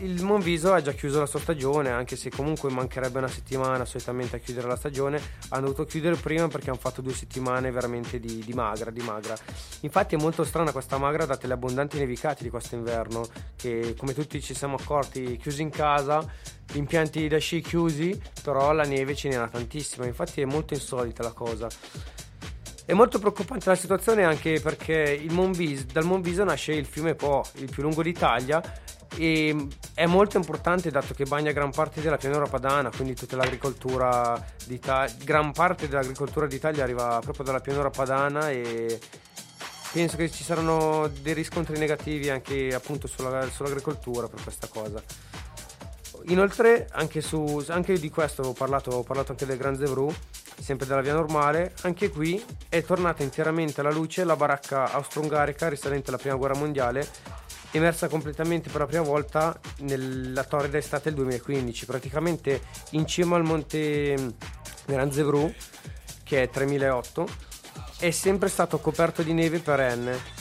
[0.00, 4.36] il Monviso ha già chiuso la sua stagione, anche se comunque mancherebbe una settimana solitamente
[4.36, 5.20] a chiudere la stagione.
[5.48, 9.36] Hanno dovuto chiudere prima perché hanno fatto due settimane veramente di, di magra, di magra.
[9.80, 13.26] Infatti è molto strana questa magra date le abbondanti nevicate di questo inverno,
[13.56, 16.24] che come tutti ci siamo accorti, chiusi in casa,
[16.74, 20.06] impianti da sci chiusi, però la neve ce n'era tantissima.
[20.06, 21.68] Infatti è molto insolita la cosa.
[22.84, 27.44] È molto preoccupante la situazione anche perché il Monvis- dal Monviso nasce il fiume Po,
[27.56, 28.62] il più lungo d'Italia
[29.16, 34.42] e è molto importante dato che bagna gran parte della pianura padana, quindi tutta l'agricoltura
[34.66, 38.98] d'Italia, gran parte dell'agricoltura d'Italia arriva proprio dalla pianura padana e
[39.92, 45.02] penso che ci saranno dei riscontri negativi anche appunto sulla- sull'agricoltura per questa cosa.
[46.26, 50.12] Inoltre, anche, su, anche di questo avevo parlato, ho parlato anche del Gran Zevru.
[50.60, 56.08] sempre della via normale, anche qui è tornata interamente alla luce la baracca austro-ungarica risalente
[56.08, 57.08] alla prima guerra mondiale,
[57.72, 63.44] emersa completamente per la prima volta nella torrida estate del 2015, praticamente in cima al
[63.44, 64.34] monte
[64.86, 65.52] Granzevru,
[66.22, 67.28] che è 3008,
[67.98, 70.36] è sempre stato coperto di neve perenne.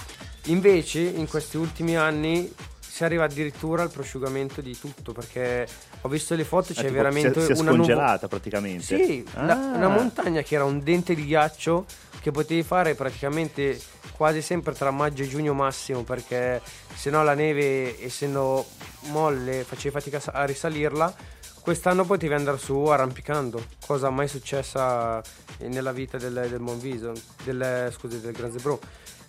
[0.45, 2.53] Invece in questi ultimi anni
[2.97, 5.67] si arriva addirittura al prosciugamento di tutto perché
[6.01, 8.83] ho visto le foto c'è tipo, veramente si è, si è una nuvo- scongelata praticamente.
[8.83, 9.75] sì, la- Ah.
[9.75, 11.85] una montagna che era un dente di ghiaccio
[12.21, 13.79] che potevi fare praticamente
[14.13, 16.59] quasi sempre tra maggio e giugno massimo perché
[16.95, 18.65] se no la neve essendo
[19.09, 21.13] molle facevi fatica a risalirla
[21.61, 25.21] quest'anno potevi andare su arrampicando cosa mai successa
[25.59, 27.11] nella vita del, del Monviso
[27.43, 28.79] del, scusi, del Gran Zebro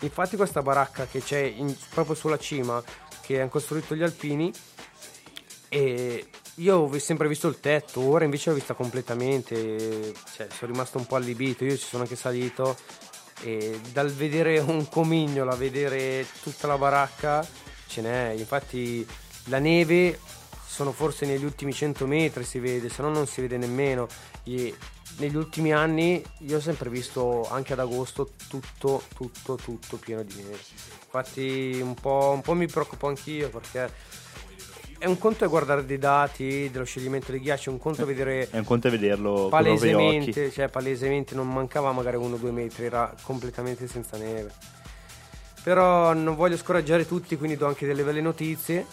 [0.01, 2.83] infatti questa baracca che c'è in- proprio sulla cima
[3.29, 4.51] che hanno costruito gli alpini
[5.68, 10.97] e io ho sempre visto il tetto, ora invece l'ho vista completamente, cioè sono rimasto
[10.97, 12.74] un po' allibito, io ci sono anche salito
[13.43, 17.47] e dal vedere un comignolo a vedere tutta la baracca
[17.87, 19.07] ce n'è, infatti
[19.45, 20.18] la neve
[20.66, 24.07] sono forse negli ultimi 100 metri si vede, se no non si vede nemmeno.
[25.19, 30.35] Negli ultimi anni io ho sempre visto anche ad agosto tutto, tutto, tutto pieno di
[30.37, 30.59] neve.
[31.05, 33.91] Infatti un po', un po' mi preoccupo anch'io perché
[34.99, 38.49] è un conto è guardare dei dati dello scioglimento dei ghiacci, un conto è vedere
[38.51, 42.87] È un conto è vederlo palesemente, cioè palesemente non mancava magari uno o due metri,
[42.87, 44.53] era completamente senza neve.
[45.62, 48.87] Però non voglio scoraggiare tutti, quindi do anche delle belle notizie.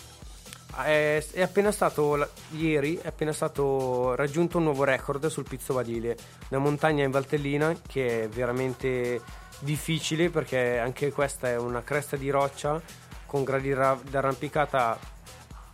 [0.83, 6.17] È, è appena stato, ieri, è appena stato raggiunto un nuovo record sul Pizzo Badile,
[6.49, 9.21] una montagna in Valtellina che è veramente
[9.59, 12.81] difficile perché anche questa è una cresta di roccia
[13.25, 14.99] con gradi ra- d'arrampicata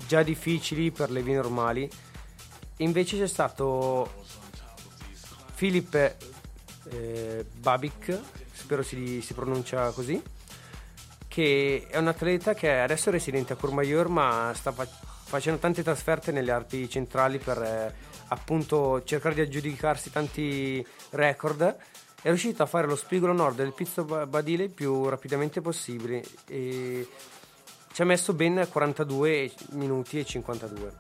[0.08, 1.90] già difficili per le vie normali.
[2.78, 4.24] Invece c'è stato
[5.54, 5.94] Filip
[6.90, 8.20] eh, Babik,
[8.52, 10.22] spero si, si pronuncia così,
[11.32, 15.82] che è un atleta che adesso è residente a Courmayeur ma sta fa- facendo tante
[15.82, 17.94] trasferte nelle Alpi centrali per eh,
[18.28, 21.78] appunto cercare di aggiudicarsi tanti record.
[22.22, 26.22] È riuscito a fare lo spigolo nord del Pizzo Ba- Badile il più rapidamente possibile
[26.48, 27.08] e
[27.94, 30.94] ci ha messo ben 42 minuti e 52.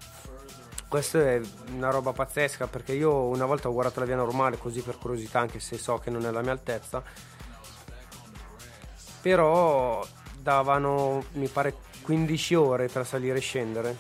[0.87, 1.41] Questo è
[1.75, 5.39] una roba pazzesca perché io una volta ho guardato la via normale così per curiosità
[5.39, 7.03] anche se so che non è la mia altezza
[9.21, 10.05] però
[10.41, 13.95] davano mi pare 15 ore tra salire e scendere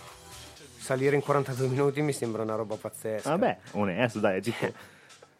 [0.77, 4.73] salire in 42 minuti mi sembra una roba pazzesca Vabbè, onesto, dai, tipo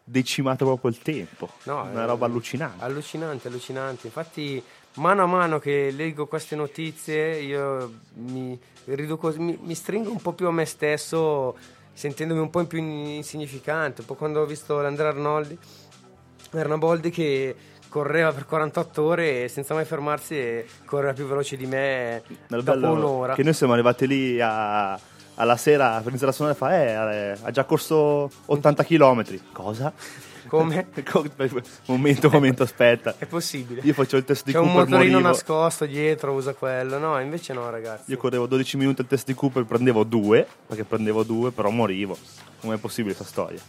[0.04, 1.50] decimato proprio il tempo.
[1.64, 2.84] No, Una eh, roba allucinante.
[2.84, 4.08] Allucinante, allucinante.
[4.08, 4.62] Infatti,
[4.96, 10.34] mano a mano che leggo queste notizie, io mi, riduco- mi, mi stringo un po'
[10.34, 11.56] più a me stesso,
[11.94, 14.02] sentendomi un po' più insignificante.
[14.02, 15.58] Un po' quando ho visto l'Andrea Arnoldi,
[16.52, 17.56] Arnaboldi che
[17.92, 22.64] correva per 48 ore senza mai fermarsi e correva più veloce di me Il dopo
[22.64, 23.34] bello un'ora.
[23.36, 24.98] Che noi siamo arrivati lì a-
[25.36, 29.24] alla sera per iniziare a suonare e fa, eh, ha già corso 80 km.
[29.52, 29.92] Cosa?
[30.48, 30.88] Come?
[31.88, 33.16] momento, momento, aspetta.
[33.18, 33.82] È possibile.
[33.84, 35.30] Io faccio il test di C'è un Cooper, motorino morivo.
[35.30, 36.98] nascosto dietro, usa quello.
[36.98, 38.10] No, invece no, ragazzi.
[38.12, 42.18] Io correvo 12 minuti al test di Cooper, prendevo due, perché prendevo due, però morivo.
[42.62, 43.60] Com'è possibile questa storia?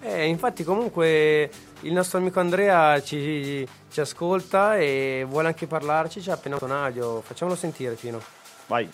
[0.00, 6.30] Eh, infatti comunque il nostro amico Andrea ci, ci ascolta e vuole anche parlarci, ci
[6.30, 8.20] ha appena un audio, facciamolo sentire Pino.
[8.66, 8.88] Vai.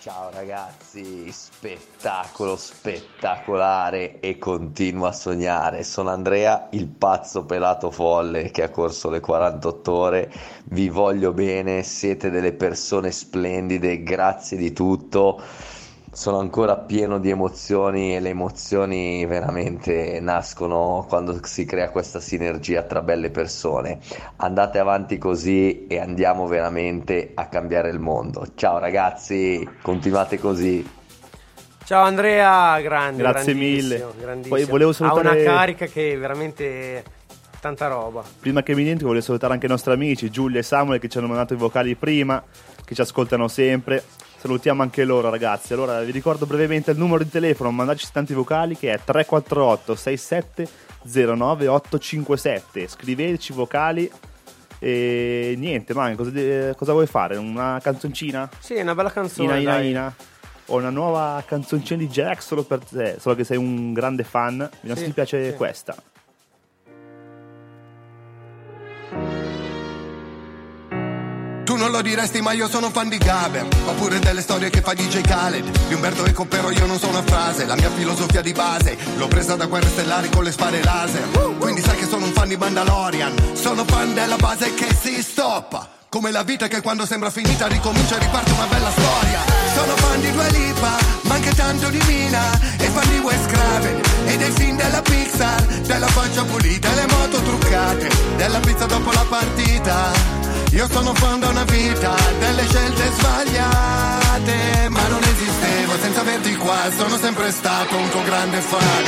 [0.00, 5.82] Ciao ragazzi, spettacolo spettacolare e continuo a sognare.
[5.82, 10.32] Sono Andrea, il pazzo pelato folle che ha corso le 48 ore.
[10.66, 15.42] Vi voglio bene, siete delle persone splendide, grazie di tutto.
[16.10, 22.82] Sono ancora pieno di emozioni e le emozioni veramente nascono quando si crea questa sinergia
[22.82, 24.00] tra belle persone.
[24.36, 28.46] Andate avanti così e andiamo veramente a cambiare il mondo.
[28.54, 30.96] Ciao ragazzi, continuate così.
[31.84, 34.06] Ciao Andrea, grande, Grazie grandissimo, mille.
[34.20, 34.56] grandissimo.
[34.56, 37.04] Poi volevo Ha salutare- una carica che è veramente
[37.60, 38.22] tanta roba.
[38.40, 41.18] Prima che mi dimentichi, voglio salutare anche i nostri amici Giulia e Samuel che ci
[41.18, 42.42] hanno mandato i vocali prima,
[42.84, 44.02] che ci ascoltano sempre.
[44.38, 45.72] Salutiamo anche loro, ragazzi.
[45.72, 50.68] Allora, vi ricordo brevemente il numero di telefono, mandateci tanti vocali che è 348 67
[51.04, 52.86] 09 857.
[52.86, 54.08] Scriveteci vocali
[54.78, 57.36] e niente, ma cosa, de- cosa vuoi fare?
[57.36, 58.48] Una canzoncina?
[58.60, 59.48] Sì, una bella canzone.
[59.48, 59.88] Ina Ina dai.
[59.90, 60.14] Ina.
[60.66, 64.68] Ho una nuova canzoncina di Jack solo per te, solo che sei un grande fan.
[64.84, 65.56] Se Sì, ti piace sì.
[65.56, 65.96] questa.
[71.68, 74.94] Tu non lo diresti ma io sono fan di Gaber Oppure delle storie che fa
[74.94, 75.86] DJ Khaled.
[75.86, 77.66] Di Umberto Eco però io non so una frase.
[77.66, 81.28] La mia filosofia di base L'ho presa da guerre stellari con le spade laser.
[81.58, 83.34] Quindi sai che sono un fan di Mandalorian.
[83.52, 85.86] Sono fan della base che si stoppa.
[86.08, 89.40] Come la vita che quando sembra finita ricomincia e riparte una bella storia.
[89.74, 92.50] Sono fan di Dua Lipa, ma anche tanto di Mina.
[92.78, 95.62] E fan di Wes Craven e dei film della Pixar.
[95.82, 98.08] Della faccia pulita e le moto truccate.
[98.38, 100.37] Della pizza dopo la partita
[100.78, 106.78] io sono fan da una vita, delle scelte sbagliate, ma non esistevo senza averti qua,
[106.96, 109.04] sono sempre stato un tuo grande fan.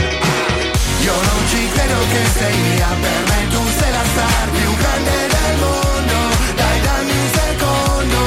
[1.01, 5.17] Io non ci credo che sei mia, per me tu sei la star più grande
[5.31, 6.19] del mondo,
[6.57, 8.19] dai dammi un secondo.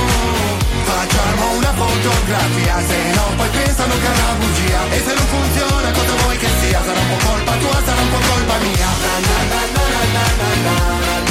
[0.88, 5.92] Facciamo una fotografia, se no poi pensano che è una bugia, e se non funziona
[5.92, 8.90] cosa vuoi che sia, sarà un po' colpa tua, sarà un po' colpa mia.
[9.04, 11.23] Na, na, na,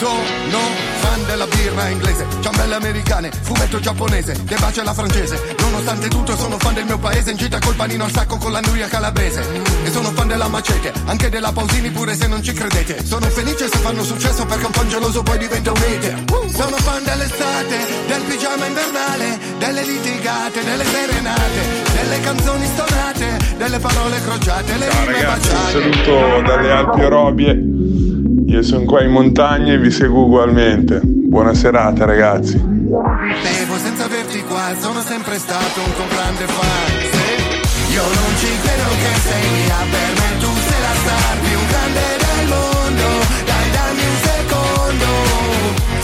[0.00, 0.18] その
[1.08, 5.54] fan della birra inglese, ciambelle americane, fumetto giapponese, che bacia la francese.
[5.58, 8.60] Nonostante tutto sono fan del mio paese, in gita col panino al sacco con la
[8.60, 9.42] nuria calabrese.
[9.84, 13.04] E sono fan della macete, anche della Pausini pure se non ci credete.
[13.04, 16.24] Sono felice se fanno successo perché un fan geloso poi diventa un hater.
[16.54, 21.60] Sono fan dell'estate, del pigiama invernale, delle litigate, delle serenate,
[21.94, 25.72] delle canzoni stonate, delle parole crociate, le Ciao rime ragazzi, un baciate.
[25.72, 27.77] saluto dalle Alpi Orobie.
[28.48, 31.02] Io sono qua in montagna e vi seguo ugualmente.
[31.04, 32.56] Buona serata ragazzi.
[32.56, 36.32] Bevo senza averti qua, sono sempre stato un tuo fan.
[37.92, 42.04] Io non ci credo che sei mia, per me tu sei la star più grande
[42.24, 43.06] del mondo.
[43.44, 45.08] Dai, dammi un secondo.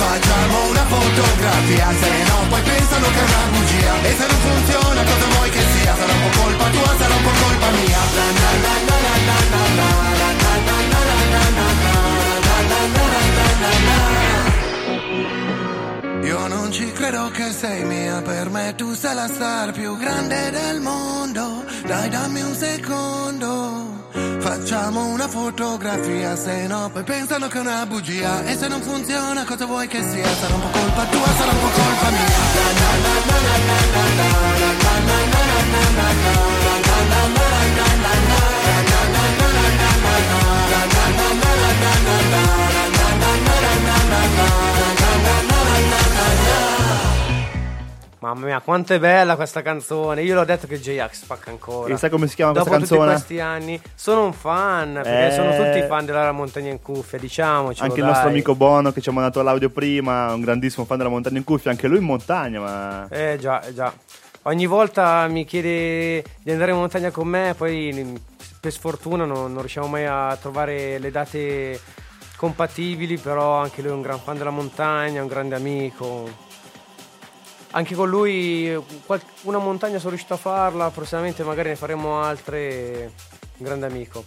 [0.04, 3.94] Facciamo una fotografia, se no poi pensano che è una bugia.
[4.04, 5.96] E se non funziona, cosa vuoi che sia?
[5.96, 8.02] Sarà un po' colpa tua, sarà un po' colpa mia.
[8.12, 10.13] Na, na, na,
[16.24, 20.50] Io non ci credo che sei mia, per me tu sei la star più grande
[20.50, 21.64] del mondo.
[21.84, 24.08] Dai, dammi un secondo.
[24.40, 28.42] Facciamo una fotografia, se no poi pensano che è una bugia.
[28.44, 30.34] E se non funziona, cosa vuoi che sia?
[30.34, 32.34] Sarà un po' colpa tua, sarà un po' colpa mia.
[48.54, 50.22] Mia, quanto è bella questa canzone.
[50.22, 51.92] Io l'ho detto che J-Ax spacca ancora.
[51.92, 53.12] E sai come si chiama Dopo questa tutti canzone?
[53.16, 55.32] questi anni sono un fan, perché Eh.
[55.32, 57.82] sono tutti fan della montagna in cuffia, diciamoci.
[57.82, 61.10] Anche il nostro amico Bono che ci ha mandato l'audio prima, un grandissimo fan della
[61.10, 63.08] montagna in cuffia, anche lui in montagna, ma...
[63.08, 63.92] Eh già, eh già.
[64.42, 68.14] Ogni volta mi chiede di andare in montagna con me, poi mm,
[68.60, 71.80] per sfortuna non, non riusciamo mai a trovare le date
[72.36, 76.52] compatibili, però anche lui è un gran fan della montagna, un grande amico.
[77.76, 78.72] Anche con lui
[79.42, 83.12] una montagna sono riuscito a farla, prossimamente magari ne faremo altre.
[83.56, 84.24] Un grande amico.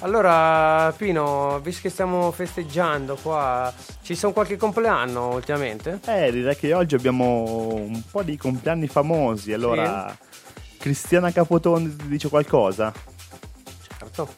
[0.00, 3.72] Allora, Pino, visto che stiamo festeggiando qua,
[4.02, 6.00] ci sono qualche compleanno ultimamente?
[6.06, 9.52] Eh, direi che oggi abbiamo un po' di compleanni famosi.
[9.52, 10.16] Allora,
[10.78, 12.92] Cristiana Capotondo ti dice qualcosa?
[13.98, 14.28] Certo.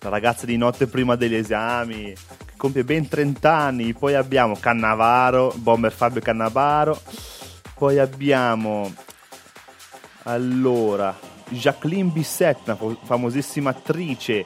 [0.00, 3.94] La ragazza di notte prima degli esami, che compie ben 30 anni.
[3.94, 7.00] Poi abbiamo Cannavaro, bomber Fabio Cannavaro.
[7.84, 8.90] Poi abbiamo,
[10.22, 11.14] allora,
[11.48, 14.42] Jacqueline Bisset, una famosissima attrice.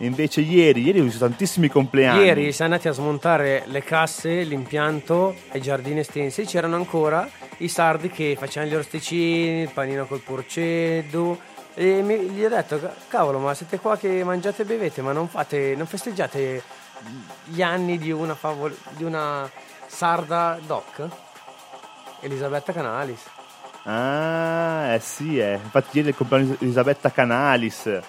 [0.00, 2.24] Invece ieri, ieri ho visto tantissimi compleanni.
[2.24, 6.44] Ieri siamo andati a smontare le casse, l'impianto i giardini estensi.
[6.44, 7.26] C'erano ancora
[7.60, 11.40] i sardi che facevano gli orticini, il panino col porceddu.
[11.72, 15.12] E mi- gli ho detto, "Ca- cavolo, ma siete qua che mangiate e bevete, ma
[15.12, 16.62] non fate, non festeggiate
[17.44, 19.50] gli anni di una, favol- di una
[19.86, 21.08] sarda doc?
[22.22, 23.20] Elisabetta Canalis.
[23.84, 25.54] Ah, eh sì, eh.
[25.62, 28.00] Infatti ieri è il compleanno di Elisabetta Canalis.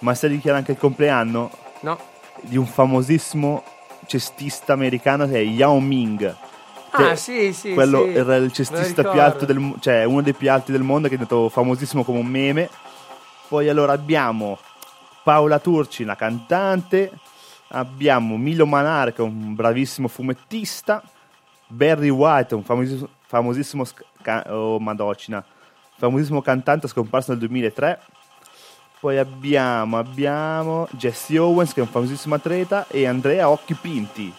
[0.00, 1.50] Ma sai di chi era anche il compleanno?
[1.80, 1.98] No.
[2.42, 3.64] Di un famosissimo
[4.06, 6.36] cestista americano che è Yao Ming.
[6.90, 8.14] Ah, sì, sì, Quello sì.
[8.14, 11.14] era il cestista più alto del mo- cioè uno dei più alti del mondo che
[11.14, 12.68] è diventato famosissimo come un meme.
[13.48, 14.58] Poi allora abbiamo
[15.22, 17.10] Paola Turci, una cantante.
[17.68, 21.02] Abbiamo Milo Manar, che è un bravissimo fumettista.
[21.66, 25.44] Barry White, un famosissimo, famosissimo sc- ca- oh, madocina,
[25.98, 28.00] famosissimo cantante scomparso nel 2003.
[28.98, 34.32] Poi abbiamo, abbiamo Jesse Owens, che è un famosissimo atleta, e Andrea Occhi Pinti.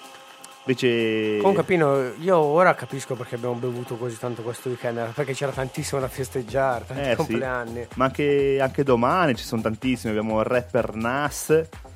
[0.65, 1.37] Invece...
[1.37, 6.01] Comunque Pino, io ora capisco perché abbiamo bevuto così tanto questo weekend, perché c'era tantissimo
[6.01, 7.15] da festeggiare, tanti Eh, sì.
[7.15, 7.87] compleanni.
[7.95, 10.11] Ma anche, anche domani ci sono tantissimi.
[10.17, 11.45] Abbiamo il rapper Nas,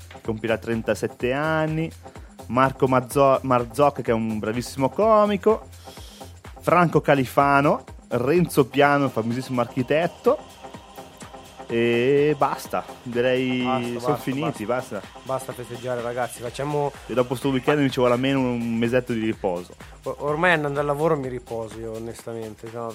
[0.07, 1.91] che compirà 37 anni.
[2.47, 5.67] Marco Mazzo- Marzocca che è un bravissimo comico,
[6.61, 10.37] Franco Califano, Renzo Piano, il famosissimo architetto
[11.71, 15.01] e basta, direi Basta, sono basta, finiti, basta.
[15.23, 16.91] Basta festeggiare ragazzi, facciamo...
[17.07, 19.73] E dopo sto weekend mi ci vuole almeno un mesetto di riposo.
[20.03, 22.69] Ormai andando al lavoro mi riposo io onestamente.
[22.73, 22.93] no,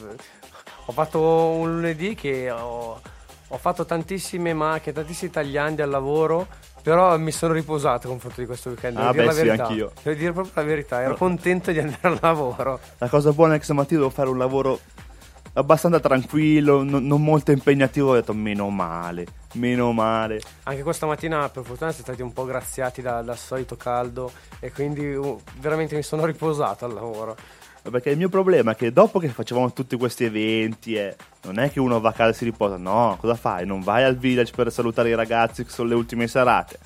[0.84, 3.00] ho fatto un lunedì che ho,
[3.48, 6.46] ho fatto tantissime macchine, tantissimi tagliandi al lavoro,
[6.86, 8.94] però mi sono riposato a confronto di questo weekend.
[8.96, 9.66] Devo Ah, dire beh, la sì, verità.
[9.66, 9.92] anch'io.
[10.04, 12.78] Devo dire proprio la verità, ero contento di andare al lavoro.
[12.98, 14.78] La cosa buona è che stamattina devo fare un lavoro
[15.54, 20.40] abbastanza tranquillo, non, non molto impegnativo, ho detto meno male, meno male.
[20.62, 24.30] Anche questa mattina per fortuna siete stati un po' graziati da- dal solito caldo
[24.60, 27.34] e quindi uh, veramente mi sono riposato al lavoro.
[27.90, 31.70] Perché il mio problema è che dopo che facevamo tutti questi eventi, eh, non è
[31.70, 33.64] che uno va a casa e si riposa, no, cosa fai?
[33.64, 36.78] Non vai al village per salutare i ragazzi che sono le ultime serate.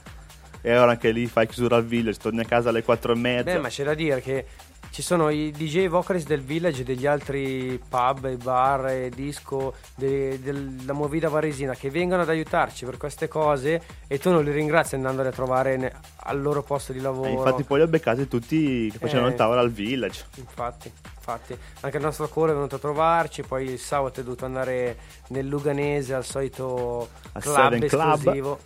[0.62, 3.52] E ora anche lì fai chiusura al village, torni a casa alle 4 e mezza.
[3.52, 4.44] Beh, ma c'è da dire che
[4.90, 9.74] ci sono i DJ vocalist del village e degli altri pub e bar e disco
[9.94, 14.50] de- della Movida Varesina che vengono ad aiutarci per queste cose e tu non li
[14.50, 15.92] ringrazi andandoli a trovare ne-
[16.24, 17.28] al loro posto di lavoro.
[17.28, 19.30] E infatti poi li ho beccati tutti che facevano Eh.
[19.30, 20.24] il tavolo al village.
[20.36, 24.44] Infatti, infatti, anche il nostro call è venuto a trovarci, poi il sabato è dovuto
[24.44, 24.96] andare
[25.28, 28.58] nel Luganese al solito Al club Seven Club.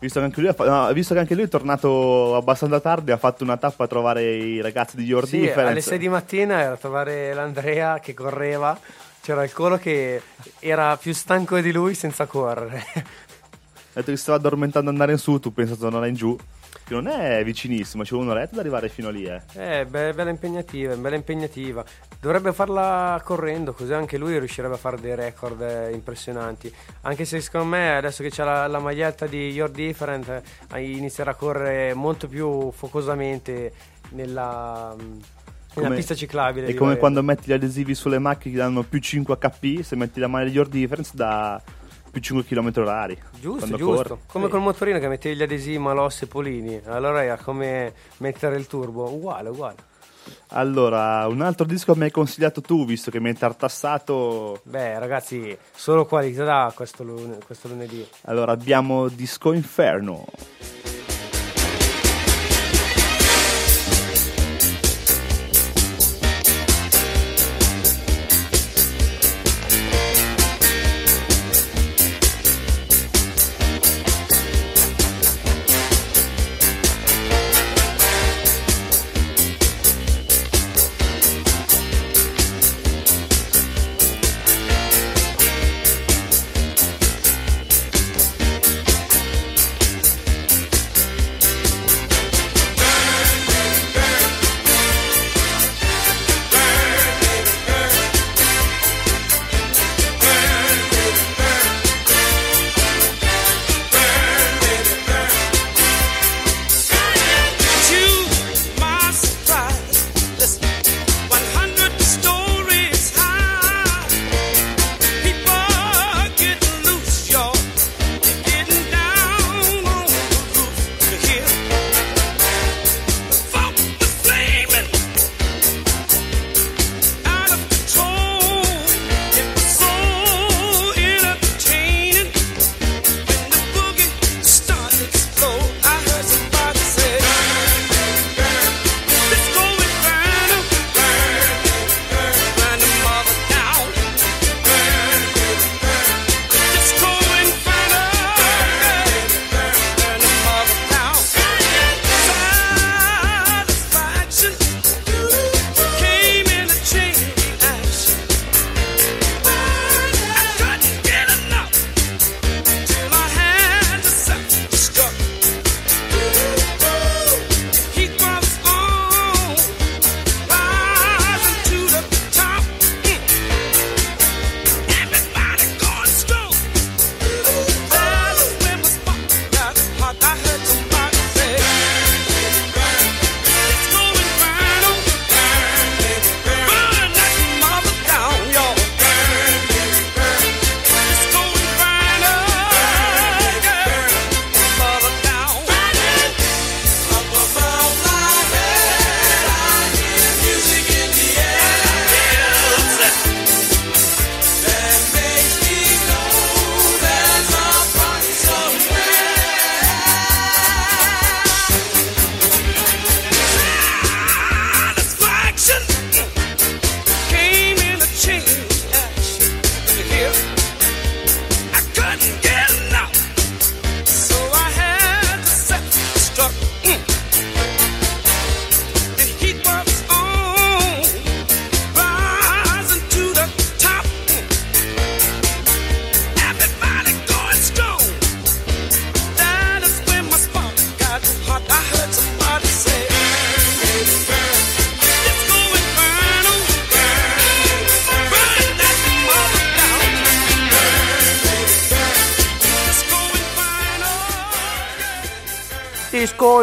[0.00, 3.18] Visto che, anche lui ha no, visto che anche lui è tornato abbastanza tardi, ha
[3.18, 5.70] fatto una tappa a trovare i ragazzi di Your Sì, Difference.
[5.70, 8.78] alle 6 di mattina era a trovare l'Andrea che correva,
[9.20, 10.22] c'era il colo che
[10.58, 12.82] era più stanco di lui senza correre.
[12.94, 13.02] Ha
[13.92, 16.34] detto che stava addormentando ad andare in su, tu pensato andare in giù.
[16.90, 19.40] Che non è vicinissimo, ci vuole un'oretta ad arrivare fino lì, eh.
[19.52, 21.84] Eh, be- bella impegnativa, bella impegnativa.
[22.20, 26.74] Dovrebbe farla correndo, così anche lui riuscirebbe a fare dei record eh, impressionanti.
[27.02, 30.42] Anche se secondo me adesso che c'ha la, la maglietta di Your Different
[30.74, 33.72] eh, inizierà a correre molto più focosamente
[34.08, 35.18] nella, mm,
[35.74, 36.66] Come- pista ciclabile.
[36.66, 40.18] È come quando metti gli adesivi sulle macchine che danno più 5 HP, se metti
[40.18, 41.62] la maglia di Your Difference da
[42.10, 43.18] più 5 km orari.
[43.40, 43.84] Giusto, giusto.
[44.14, 44.20] corri.
[44.26, 44.50] Come Sì.
[44.50, 46.80] col motorino che mettevi gli adesivi Malossi e Polini.
[46.86, 49.10] Allora era come mettere il turbo.
[49.12, 49.76] Uguale, uguale.
[50.48, 54.60] Allora, un altro disco mi hai consigliato tu, visto che mi hai tartassato.
[54.64, 58.06] Beh, ragazzi, solo qualità questo, lun- questo lunedì.
[58.22, 60.26] Allora, abbiamo Disco Inferno.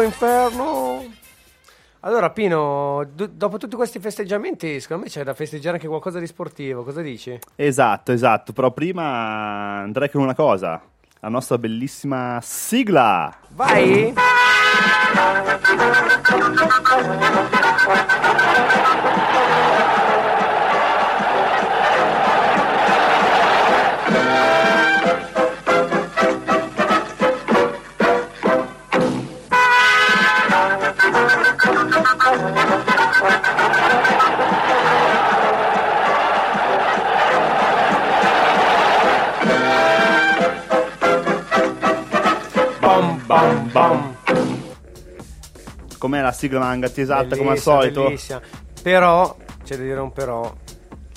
[0.08, 1.04] Inferno.
[2.00, 6.26] Allora, Pino, do- dopo tutti questi festeggiamenti, secondo me c'è da festeggiare anche qualcosa di
[6.26, 6.82] sportivo.
[6.82, 7.38] Cosa dici?
[7.56, 8.52] Esatto, esatto.
[8.52, 10.80] Però prima andrei con una cosa.
[11.20, 13.36] La nostra bellissima sigla.
[13.48, 14.14] Vai!
[43.28, 44.16] Bam bam.
[45.98, 46.88] Com'è la sigla manga?
[46.88, 48.04] Ti esalta come al solito?
[48.04, 48.40] bellissima.
[48.82, 50.50] Però, c'è da dire un però,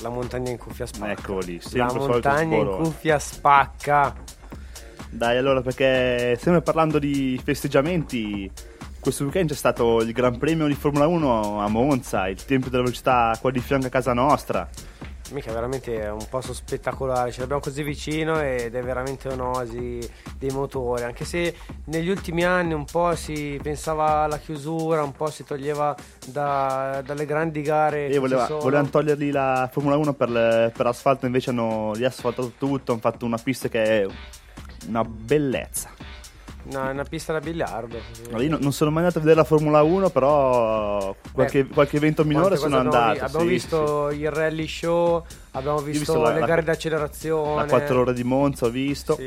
[0.01, 1.09] la montagna in cuffia spacca.
[1.09, 4.13] Ecco lì, La sempre il solito montagna in cuffia spacca.
[5.09, 8.51] Dai, allora, perché sempre parlando di festeggiamenti,
[8.99, 12.83] questo weekend c'è stato il Gran Premio di Formula 1 a Monza, il Tempio della
[12.83, 14.67] Velocità qua di fianco a casa nostra.
[15.31, 19.99] Mica veramente è un posto spettacolare, ce l'abbiamo così vicino ed è veramente un'oasi
[20.37, 21.55] dei motori, anche se
[21.85, 25.95] negli ultimi anni un po' si pensava alla chiusura, un po' si toglieva
[26.27, 28.07] da- dalle grandi gare.
[28.07, 32.91] E voleva- volevano togliergli la Formula 1 per, le- per asfalto, invece hanno riasfaltato tutto,
[32.91, 34.07] hanno fatto una pista che è
[34.87, 35.89] una bellezza.
[36.63, 37.97] No, è una pista da biliardo.
[38.27, 41.97] Allora, io no- non sono mai andato a vedere la Formula 1, però qualche, qualche
[41.97, 43.13] evento minore sono andato.
[43.13, 46.67] vi- Abbiamo sì, visto il rally show, abbiamo visto, visto la- le la- gare sì.
[46.67, 47.55] d'accelerazione.
[47.55, 49.17] La 4 ore di Monza ho visto.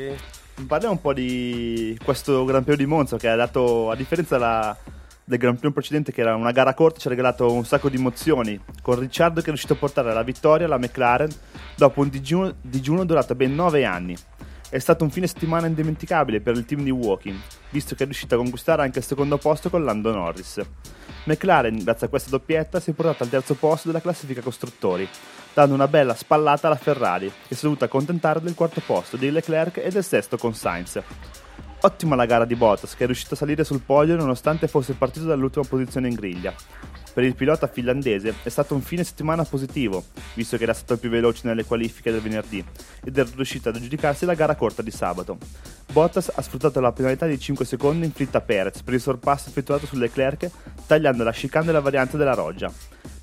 [0.67, 4.75] Parliamo un po' di questo Gran Premio di Monza che ha dato, a differenza della-
[5.27, 7.97] del Gran Premio precedente che era una gara corta, ci ha regalato un sacco di
[7.97, 11.29] emozioni, con Ricciardo che è riuscito a portare alla vittoria la McLaren
[11.75, 14.15] dopo un digiuno, digiuno durato ben 9 anni.
[14.75, 18.35] È stato un fine settimana indimenticabile per il team di Walking, visto che è riuscito
[18.35, 20.59] a conquistare anche il secondo posto con Lando Norris.
[21.23, 25.07] McLaren, grazie a questa doppietta, si è portata al terzo posto della classifica costruttori,
[25.53, 29.31] dando una bella spallata alla Ferrari, che si è dovuta accontentare del quarto posto di
[29.31, 31.01] Leclerc e del sesto con Sainz.
[31.79, 35.23] Ottima la gara di Bottas, che è riuscito a salire sul podio nonostante fosse partito
[35.23, 36.53] dall'ultima posizione in griglia.
[37.15, 40.03] Per il pilota finlandese è stato un fine settimana positivo,
[40.33, 42.61] visto che era stato il più veloce nelle qualifiche del venerdì
[43.05, 45.37] ed è riuscito ad aggiudicarsi la gara corta di sabato.
[45.93, 49.85] Bottas ha sfruttato la penalità di 5 secondi inflitta a Perez per il sorpasso effettuato
[49.85, 50.49] su Leclerc,
[50.87, 52.69] tagliando la chicane della variante della roggia.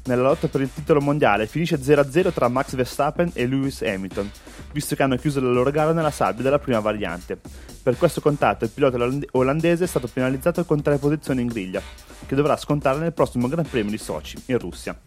[0.05, 4.28] Nella lotta per il titolo mondiale finisce 0-0 tra Max Verstappen e Lewis Hamilton,
[4.72, 7.38] visto che hanno chiuso la loro gara nella sabbia della prima variante.
[7.80, 11.80] Per questo contatto il pilota oland- olandese è stato penalizzato con tre posizioni in griglia,
[12.26, 14.98] che dovrà scontare nel prossimo Gran Premio di Sochi, in Russia.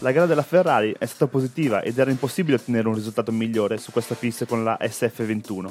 [0.00, 3.92] La gara della Ferrari è stata positiva ed era impossibile ottenere un risultato migliore su
[3.92, 5.70] questa pista con la SF21.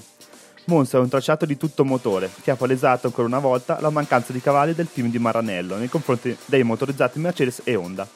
[0.65, 4.31] Monza è un tracciato di tutto motore, che ha palesato ancora una volta la mancanza
[4.31, 8.07] di cavalli del team di Maranello nei confronti dei motorizzati Mercedes e Honda.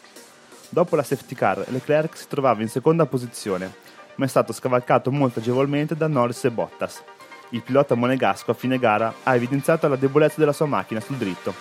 [0.69, 3.71] Dopo la safety car, Leclerc si trovava in seconda posizione,
[4.15, 7.03] ma è stato scavalcato molto agevolmente da Norris e Bottas.
[7.49, 11.53] Il pilota monegasco a fine gara ha evidenziato la debolezza della sua macchina sul dritto.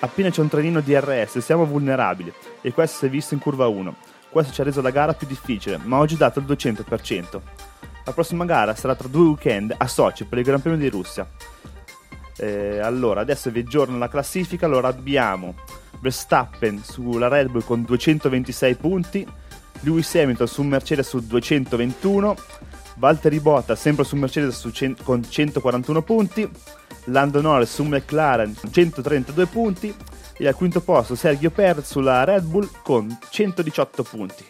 [0.00, 3.94] Appena c'è un trenino DRS siamo vulnerabili e questo si è visto in curva 1.
[4.28, 7.40] Questo ci ha reso la gara più difficile, ma oggi dato il 200%.
[8.04, 11.26] La prossima gara sarà tra due weekend a Sochi per il Gran Premio di Russia.
[12.38, 14.66] Eh, allora, adesso vi aggiorno la classifica.
[14.66, 15.54] Allora abbiamo
[16.00, 19.26] Verstappen sulla Red Bull con 226 punti,
[19.80, 22.36] Lewis Hamilton su Mercedes su 221,
[22.96, 26.48] Valtteri Bottas sempre su Mercedes su cen- con 141 punti,
[27.06, 29.94] Lando Norris su McLaren con 132 punti
[30.36, 34.44] e al quinto posto Sergio Perez sulla Red Bull con 118 punti.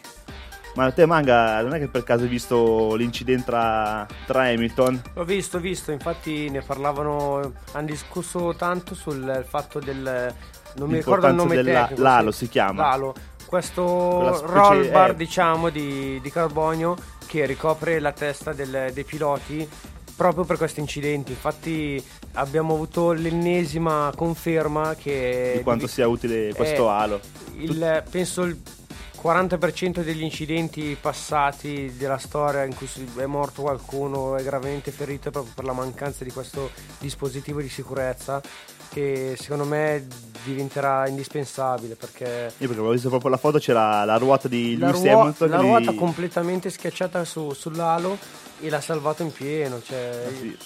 [0.75, 5.01] Ma te Manga, non è che per caso hai visto l'incidente tra, tra Hamilton?
[5.13, 10.33] L'ho visto, ho visto, infatti ne parlavano, hanno discusso tanto sul fatto del...
[10.77, 12.01] non mi ricordo il nome della- tecnico.
[12.01, 12.45] l'alo sì.
[12.45, 12.81] si chiama.
[12.81, 13.13] L'alo,
[13.45, 15.15] questo roll bar eh.
[15.15, 16.95] diciamo di, di carbonio
[17.27, 19.69] che ricopre la testa del- dei piloti
[20.15, 21.33] proprio per questi incidenti.
[21.33, 22.03] Infatti
[22.33, 25.53] abbiamo avuto l'ennesima conferma che...
[25.57, 27.19] Di quanto sia utile questo eh, halo.
[27.57, 28.57] il- penso il
[29.23, 35.53] 40% degli incidenti passati della storia in cui è morto qualcuno è gravemente ferito proprio
[35.55, 38.41] per la mancanza di questo dispositivo di sicurezza
[38.89, 40.05] che secondo me
[40.43, 45.01] diventerà indispensabile perché Io perché avevo visto proprio la foto, c'era la ruota di Lewis
[45.01, 45.49] ruo- Hamilton.
[45.49, 48.17] la ruota gli- completamente schiacciata su- sull'alo
[48.59, 50.57] e l'ha salvato in pieno cioè, Ah, sì.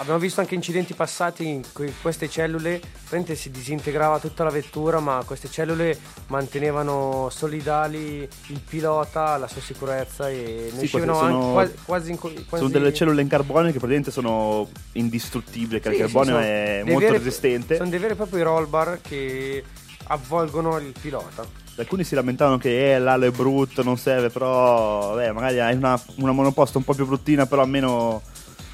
[0.00, 4.98] Abbiamo visto anche incidenti passati in cui queste cellule, praticamente si disintegrava tutta la vettura,
[4.98, 5.96] ma queste cellule
[6.28, 12.18] mantenevano solidali il pilota, la sua sicurezza e ne Sì, uscivano sono- quasi, quasi, in
[12.18, 16.34] quasi Sono delle cellule in carbonio che praticamente sono indistruttibili, che Sì, il sì, carbonio
[16.34, 17.76] sono è molto veri- resistente.
[17.76, 19.62] Sono dei veri e propri roll bar che
[20.08, 21.46] avvolgono il pilota.
[21.76, 25.98] Alcuni si lamentavano che eh, l'alo è brutto, non serve, però vabbè, magari hai una,
[26.16, 28.20] una monoposta un po' più bruttina, però almeno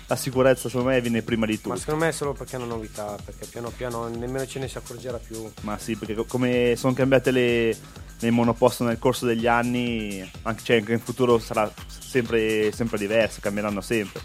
[0.08, 1.70] la sicurezza secondo me viene prima di tutto.
[1.70, 4.68] Ma secondo me è solo perché è una novità, perché piano piano nemmeno ce ne
[4.68, 5.50] si accorgerà più.
[5.62, 7.76] Ma sì, perché co- come sono cambiate le,
[8.18, 13.40] le monoposto nel corso degli anni, anche, cioè, anche in futuro sarà sempre, sempre diverso,
[13.40, 14.20] cambieranno sempre.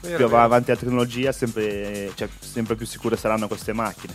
[0.00, 4.14] Vero, più va avanti la tecnologia, sempre, cioè, sempre più sicure saranno queste macchine.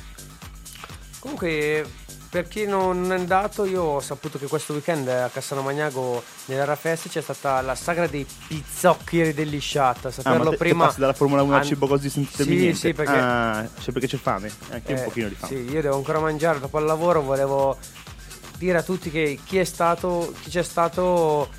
[1.20, 1.86] Comunque,
[2.30, 6.75] per chi non è andato, io ho saputo che questo weekend a Cassano Magnago nell'Era
[6.75, 10.09] Fest c'è stata la sagra dei pizzoccheri dell'isciata.
[10.09, 10.86] Ah, Saperlo ma te, te prima.
[10.88, 12.75] passi dalla Formula 1 al an- cibo così senza Sì, niente?
[12.78, 13.17] sì, perché.
[13.17, 14.51] Ah, cioè perché c'è fame?
[14.71, 15.53] Anche un Eh, pochino di fame.
[15.55, 17.21] Sì, io devo ancora mangiare dopo il lavoro.
[17.21, 17.78] Volevo
[18.57, 21.49] dire a tutti che chi è stato, chi c'è stato,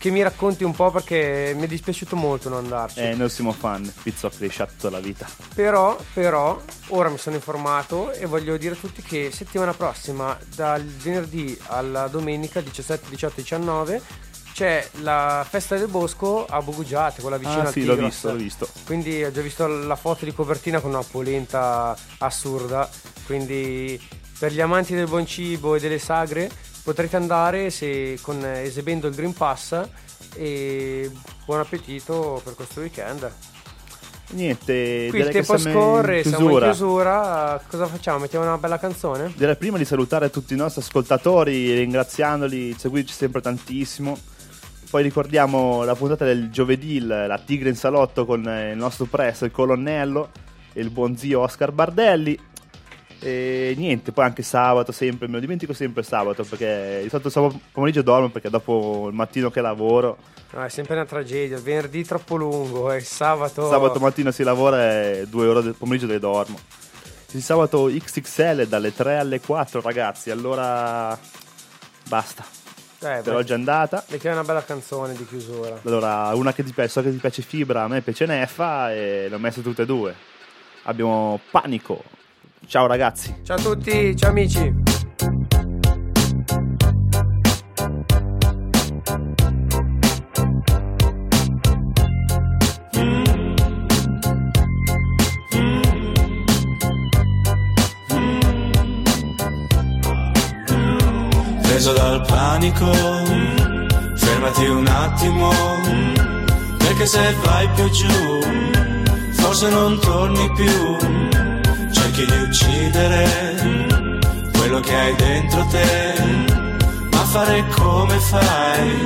[0.00, 3.00] che mi racconti un po' perché mi è dispiaciuto molto non andarci.
[3.00, 5.28] Eh, noi siamo fan, pizzocchi sciatto la vita.
[5.54, 10.82] Però, però, ora mi sono informato e voglio dire a tutti che settimana prossima, dal
[10.82, 14.02] venerdì alla domenica 17, 18, 19,
[14.54, 18.10] c'è la festa del bosco a Bogugiate, quella vicino Ah, sì, l'ho Tigros.
[18.10, 18.68] visto, l'ho visto.
[18.86, 22.88] Quindi ho già visto la foto di copertina con una polenta assurda.
[23.26, 24.00] Quindi
[24.38, 26.50] per gli amanti del buon cibo e delle sagre
[26.82, 29.80] potrete andare se, con, esibendo il Green Pass
[30.36, 31.10] e
[31.44, 33.30] buon appetito per questo weekend.
[34.32, 36.66] Niente, Qui il tempo scorre, siamo in chiusura.
[36.66, 37.62] chiusura.
[37.68, 38.18] Cosa facciamo?
[38.20, 39.32] Mettiamo una bella canzone?
[39.36, 44.16] Direi prima di salutare tutti i nostri ascoltatori, ringraziandoli, seguirci sempre tantissimo.
[44.88, 49.42] Poi ricordiamo la puntata del giovedì, la Tigre in salotto con eh, il nostro press,
[49.42, 50.30] il colonnello
[50.72, 52.38] e il buon zio Oscar Bardelli.
[53.22, 57.60] E niente, poi anche sabato sempre, me lo dimentico sempre sabato perché di solito sabato
[57.70, 60.16] pomeriggio dormo perché dopo il mattino che lavoro,
[60.52, 61.56] No, è sempre una tragedia.
[61.58, 63.68] Il venerdì troppo lungo e il sabato.
[63.68, 66.58] sabato mattina si lavora e due ore del pomeriggio le dormo.
[67.32, 71.16] Il sabato XXL dalle 3 alle 4 ragazzi, allora
[72.08, 72.44] basta.
[73.02, 74.04] Eh, Per oggi è andata.
[74.08, 75.78] Mettiamo una bella canzone di chiusura.
[75.84, 79.26] Allora, una che ti piace, so che ti piace Fibra, a me piace Neffa e
[79.28, 80.14] le ho messe tutte e due.
[80.82, 82.02] Abbiamo Panico.
[82.66, 83.34] Ciao ragazzi.
[83.42, 84.90] Ciao a tutti, ciao amici.
[101.80, 102.92] preso dal panico,
[104.16, 105.50] fermati un attimo,
[106.76, 108.40] perché se vai più giù,
[109.30, 110.96] forse non torni più,
[112.20, 113.88] cerchi di uccidere
[114.56, 116.14] quello che hai dentro te,
[117.10, 119.02] ma fare come fai,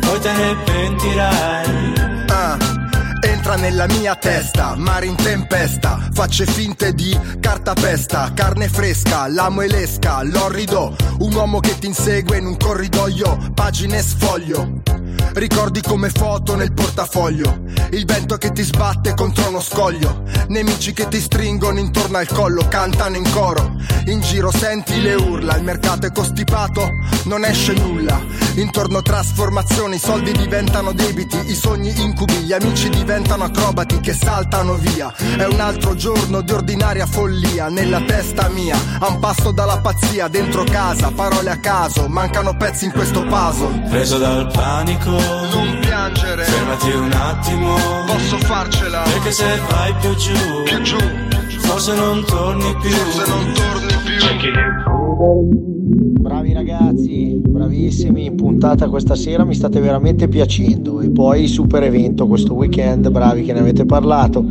[0.00, 1.92] poi te ne pentirai.
[2.28, 2.56] Ah,
[3.26, 9.68] entra nella mia testa, mare in tempesta, facce finte di cartapesta, carne fresca, l'amo e
[9.68, 14.91] l'esca, l'orrido, un uomo che ti insegue in un corridoio, pagine sfoglio.
[15.34, 17.62] Ricordi come foto nel portafoglio,
[17.92, 22.66] il vento che ti sbatte contro uno scoglio, nemici che ti stringono intorno al collo,
[22.68, 23.76] cantano in coro,
[24.06, 26.86] in giro senti le urla, il mercato è costipato,
[27.24, 28.20] non esce nulla,
[28.56, 34.74] intorno trasformazioni, i soldi diventano debiti, i sogni incubi, gli amici diventano acrobati che saltano
[34.74, 39.78] via, è un altro giorno di ordinaria follia, nella testa mia, a un passo dalla
[39.78, 43.88] pazzia, dentro casa, parole a caso, mancano pezzi in questo puzzle.
[43.88, 45.21] Preso dal panico,
[45.52, 50.98] Non piangere, fermati un attimo, posso farcela, perché se vai più giù, più giù,
[51.58, 52.90] forse non torni più.
[52.90, 54.21] forse non torni più.
[56.22, 61.02] Bravi ragazzi, bravissimi, puntata questa sera mi state veramente piacendo.
[61.02, 64.42] E poi super evento questo weekend, bravi che ne avete parlato,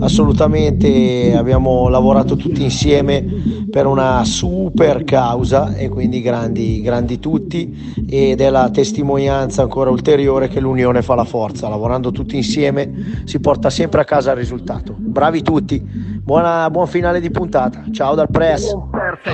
[0.00, 3.24] assolutamente abbiamo lavorato tutti insieme
[3.68, 7.94] per una super causa e quindi grandi, grandi tutti.
[8.08, 13.38] Ed è la testimonianza ancora ulteriore che l'unione fa la forza, lavorando tutti insieme si
[13.38, 14.94] porta sempre a casa il risultato.
[14.96, 18.76] Bravi tutti, Buona, buon finale di puntata, ciao dal press.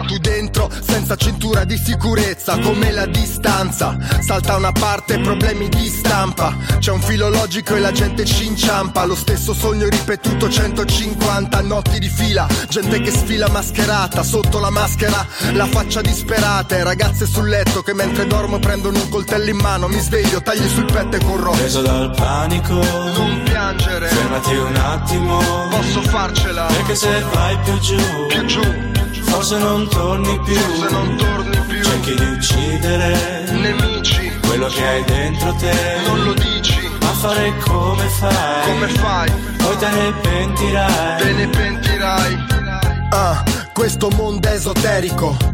[0.01, 3.97] Tu dentro, senza cintura di sicurezza, come la distanza.
[4.21, 6.57] Salta una parte, problemi di stampa.
[6.79, 9.05] C'è un filo logico e la gente ci inciampa.
[9.05, 12.47] Lo stesso sogno ripetuto 150 notti di fila.
[12.69, 16.75] Gente che sfila mascherata, sotto la maschera, la faccia disperata.
[16.75, 19.89] E ragazze sul letto che mentre dormo prendono un coltello in mano.
[19.89, 21.51] Mi sveglio, tagli sul petto e corro.
[21.51, 25.39] Preso dal panico Non piangere, Fermati un attimo
[25.69, 26.65] posso farcela.
[26.67, 27.97] Perché se vai più giù
[28.29, 28.91] Più giù,
[29.21, 31.83] Forse non torni più se non torni più.
[31.83, 35.73] Cerchi di uccidere Nemici, Quello che hai dentro te
[36.07, 36.89] non lo dici.
[37.01, 39.31] Ma fare come fai Come fai?
[39.59, 42.51] Poi te ne pentirai Te ne pentirai.
[43.11, 43.45] Ah,
[43.75, 45.52] questo mondo è esoterico.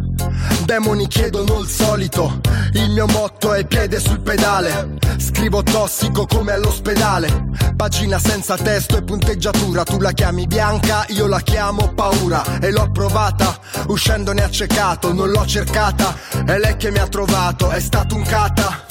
[0.69, 2.41] Demoni chiedono il solito.
[2.75, 4.99] Il mio motto è piede sul pedale.
[5.17, 7.47] Scrivo tossico come all'ospedale.
[7.75, 9.83] Pagina senza testo e punteggiatura.
[9.85, 12.61] Tu la chiami bianca, io la chiamo paura.
[12.61, 15.11] E l'ho provata, uscendone accecato.
[15.15, 16.15] Non l'ho cercata,
[16.45, 17.71] è lei che mi ha trovato.
[17.71, 18.85] È stato un cata.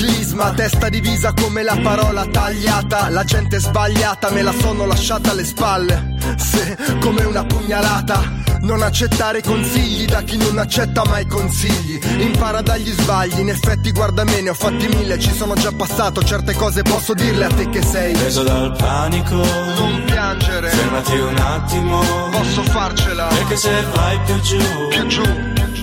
[0.00, 3.10] Clisma, testa divisa come la parola tagliata.
[3.10, 6.16] La gente sbagliata, me la sono lasciata alle spalle.
[6.38, 8.38] Se, come una pugnalata.
[8.60, 12.00] Non accettare consigli da chi non accetta mai consigli.
[12.18, 16.22] Impara dagli sbagli, in effetti guarda me, ne ho fatti mille, ci sono già passato.
[16.22, 18.14] Certe cose posso dirle a te che sei.
[18.14, 23.26] Preso dal panico Non piangere, Fermati un attimo posso farcela.
[23.26, 25.22] Perché se vai più giù Più giù,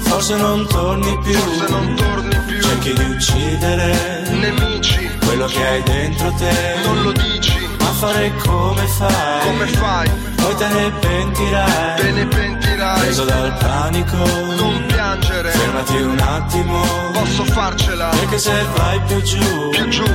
[0.01, 2.46] Forse non torni più se non torni più.
[2.77, 7.67] Cerchi di uccidere Nemici, Quello che hai dentro te non lo dici.
[7.79, 10.09] Ma fare come fai Come fai?
[10.35, 12.99] Poi te ne pentirai Te ne pentirai.
[12.99, 16.81] Preso dal panico Non piangere, Fermati un attimo
[17.13, 18.09] posso farcela.
[18.09, 20.05] Perché se vai più giù Più giù,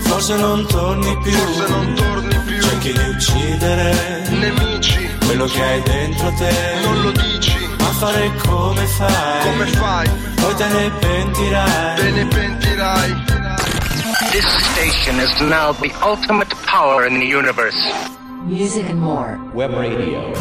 [0.00, 2.60] Forse non torni più se non torni più.
[2.60, 6.52] Cerchi di uccidere Nemici, Quello che hai dentro te
[6.84, 7.61] non lo dici.
[7.82, 10.08] Ma fare come fai Come fai?
[10.40, 13.10] Poi te ne pentirai Te ne pentirai.
[14.32, 17.76] This station is now the ultimate power in the universe.
[18.46, 19.38] Music and more.
[19.52, 20.32] Web radio.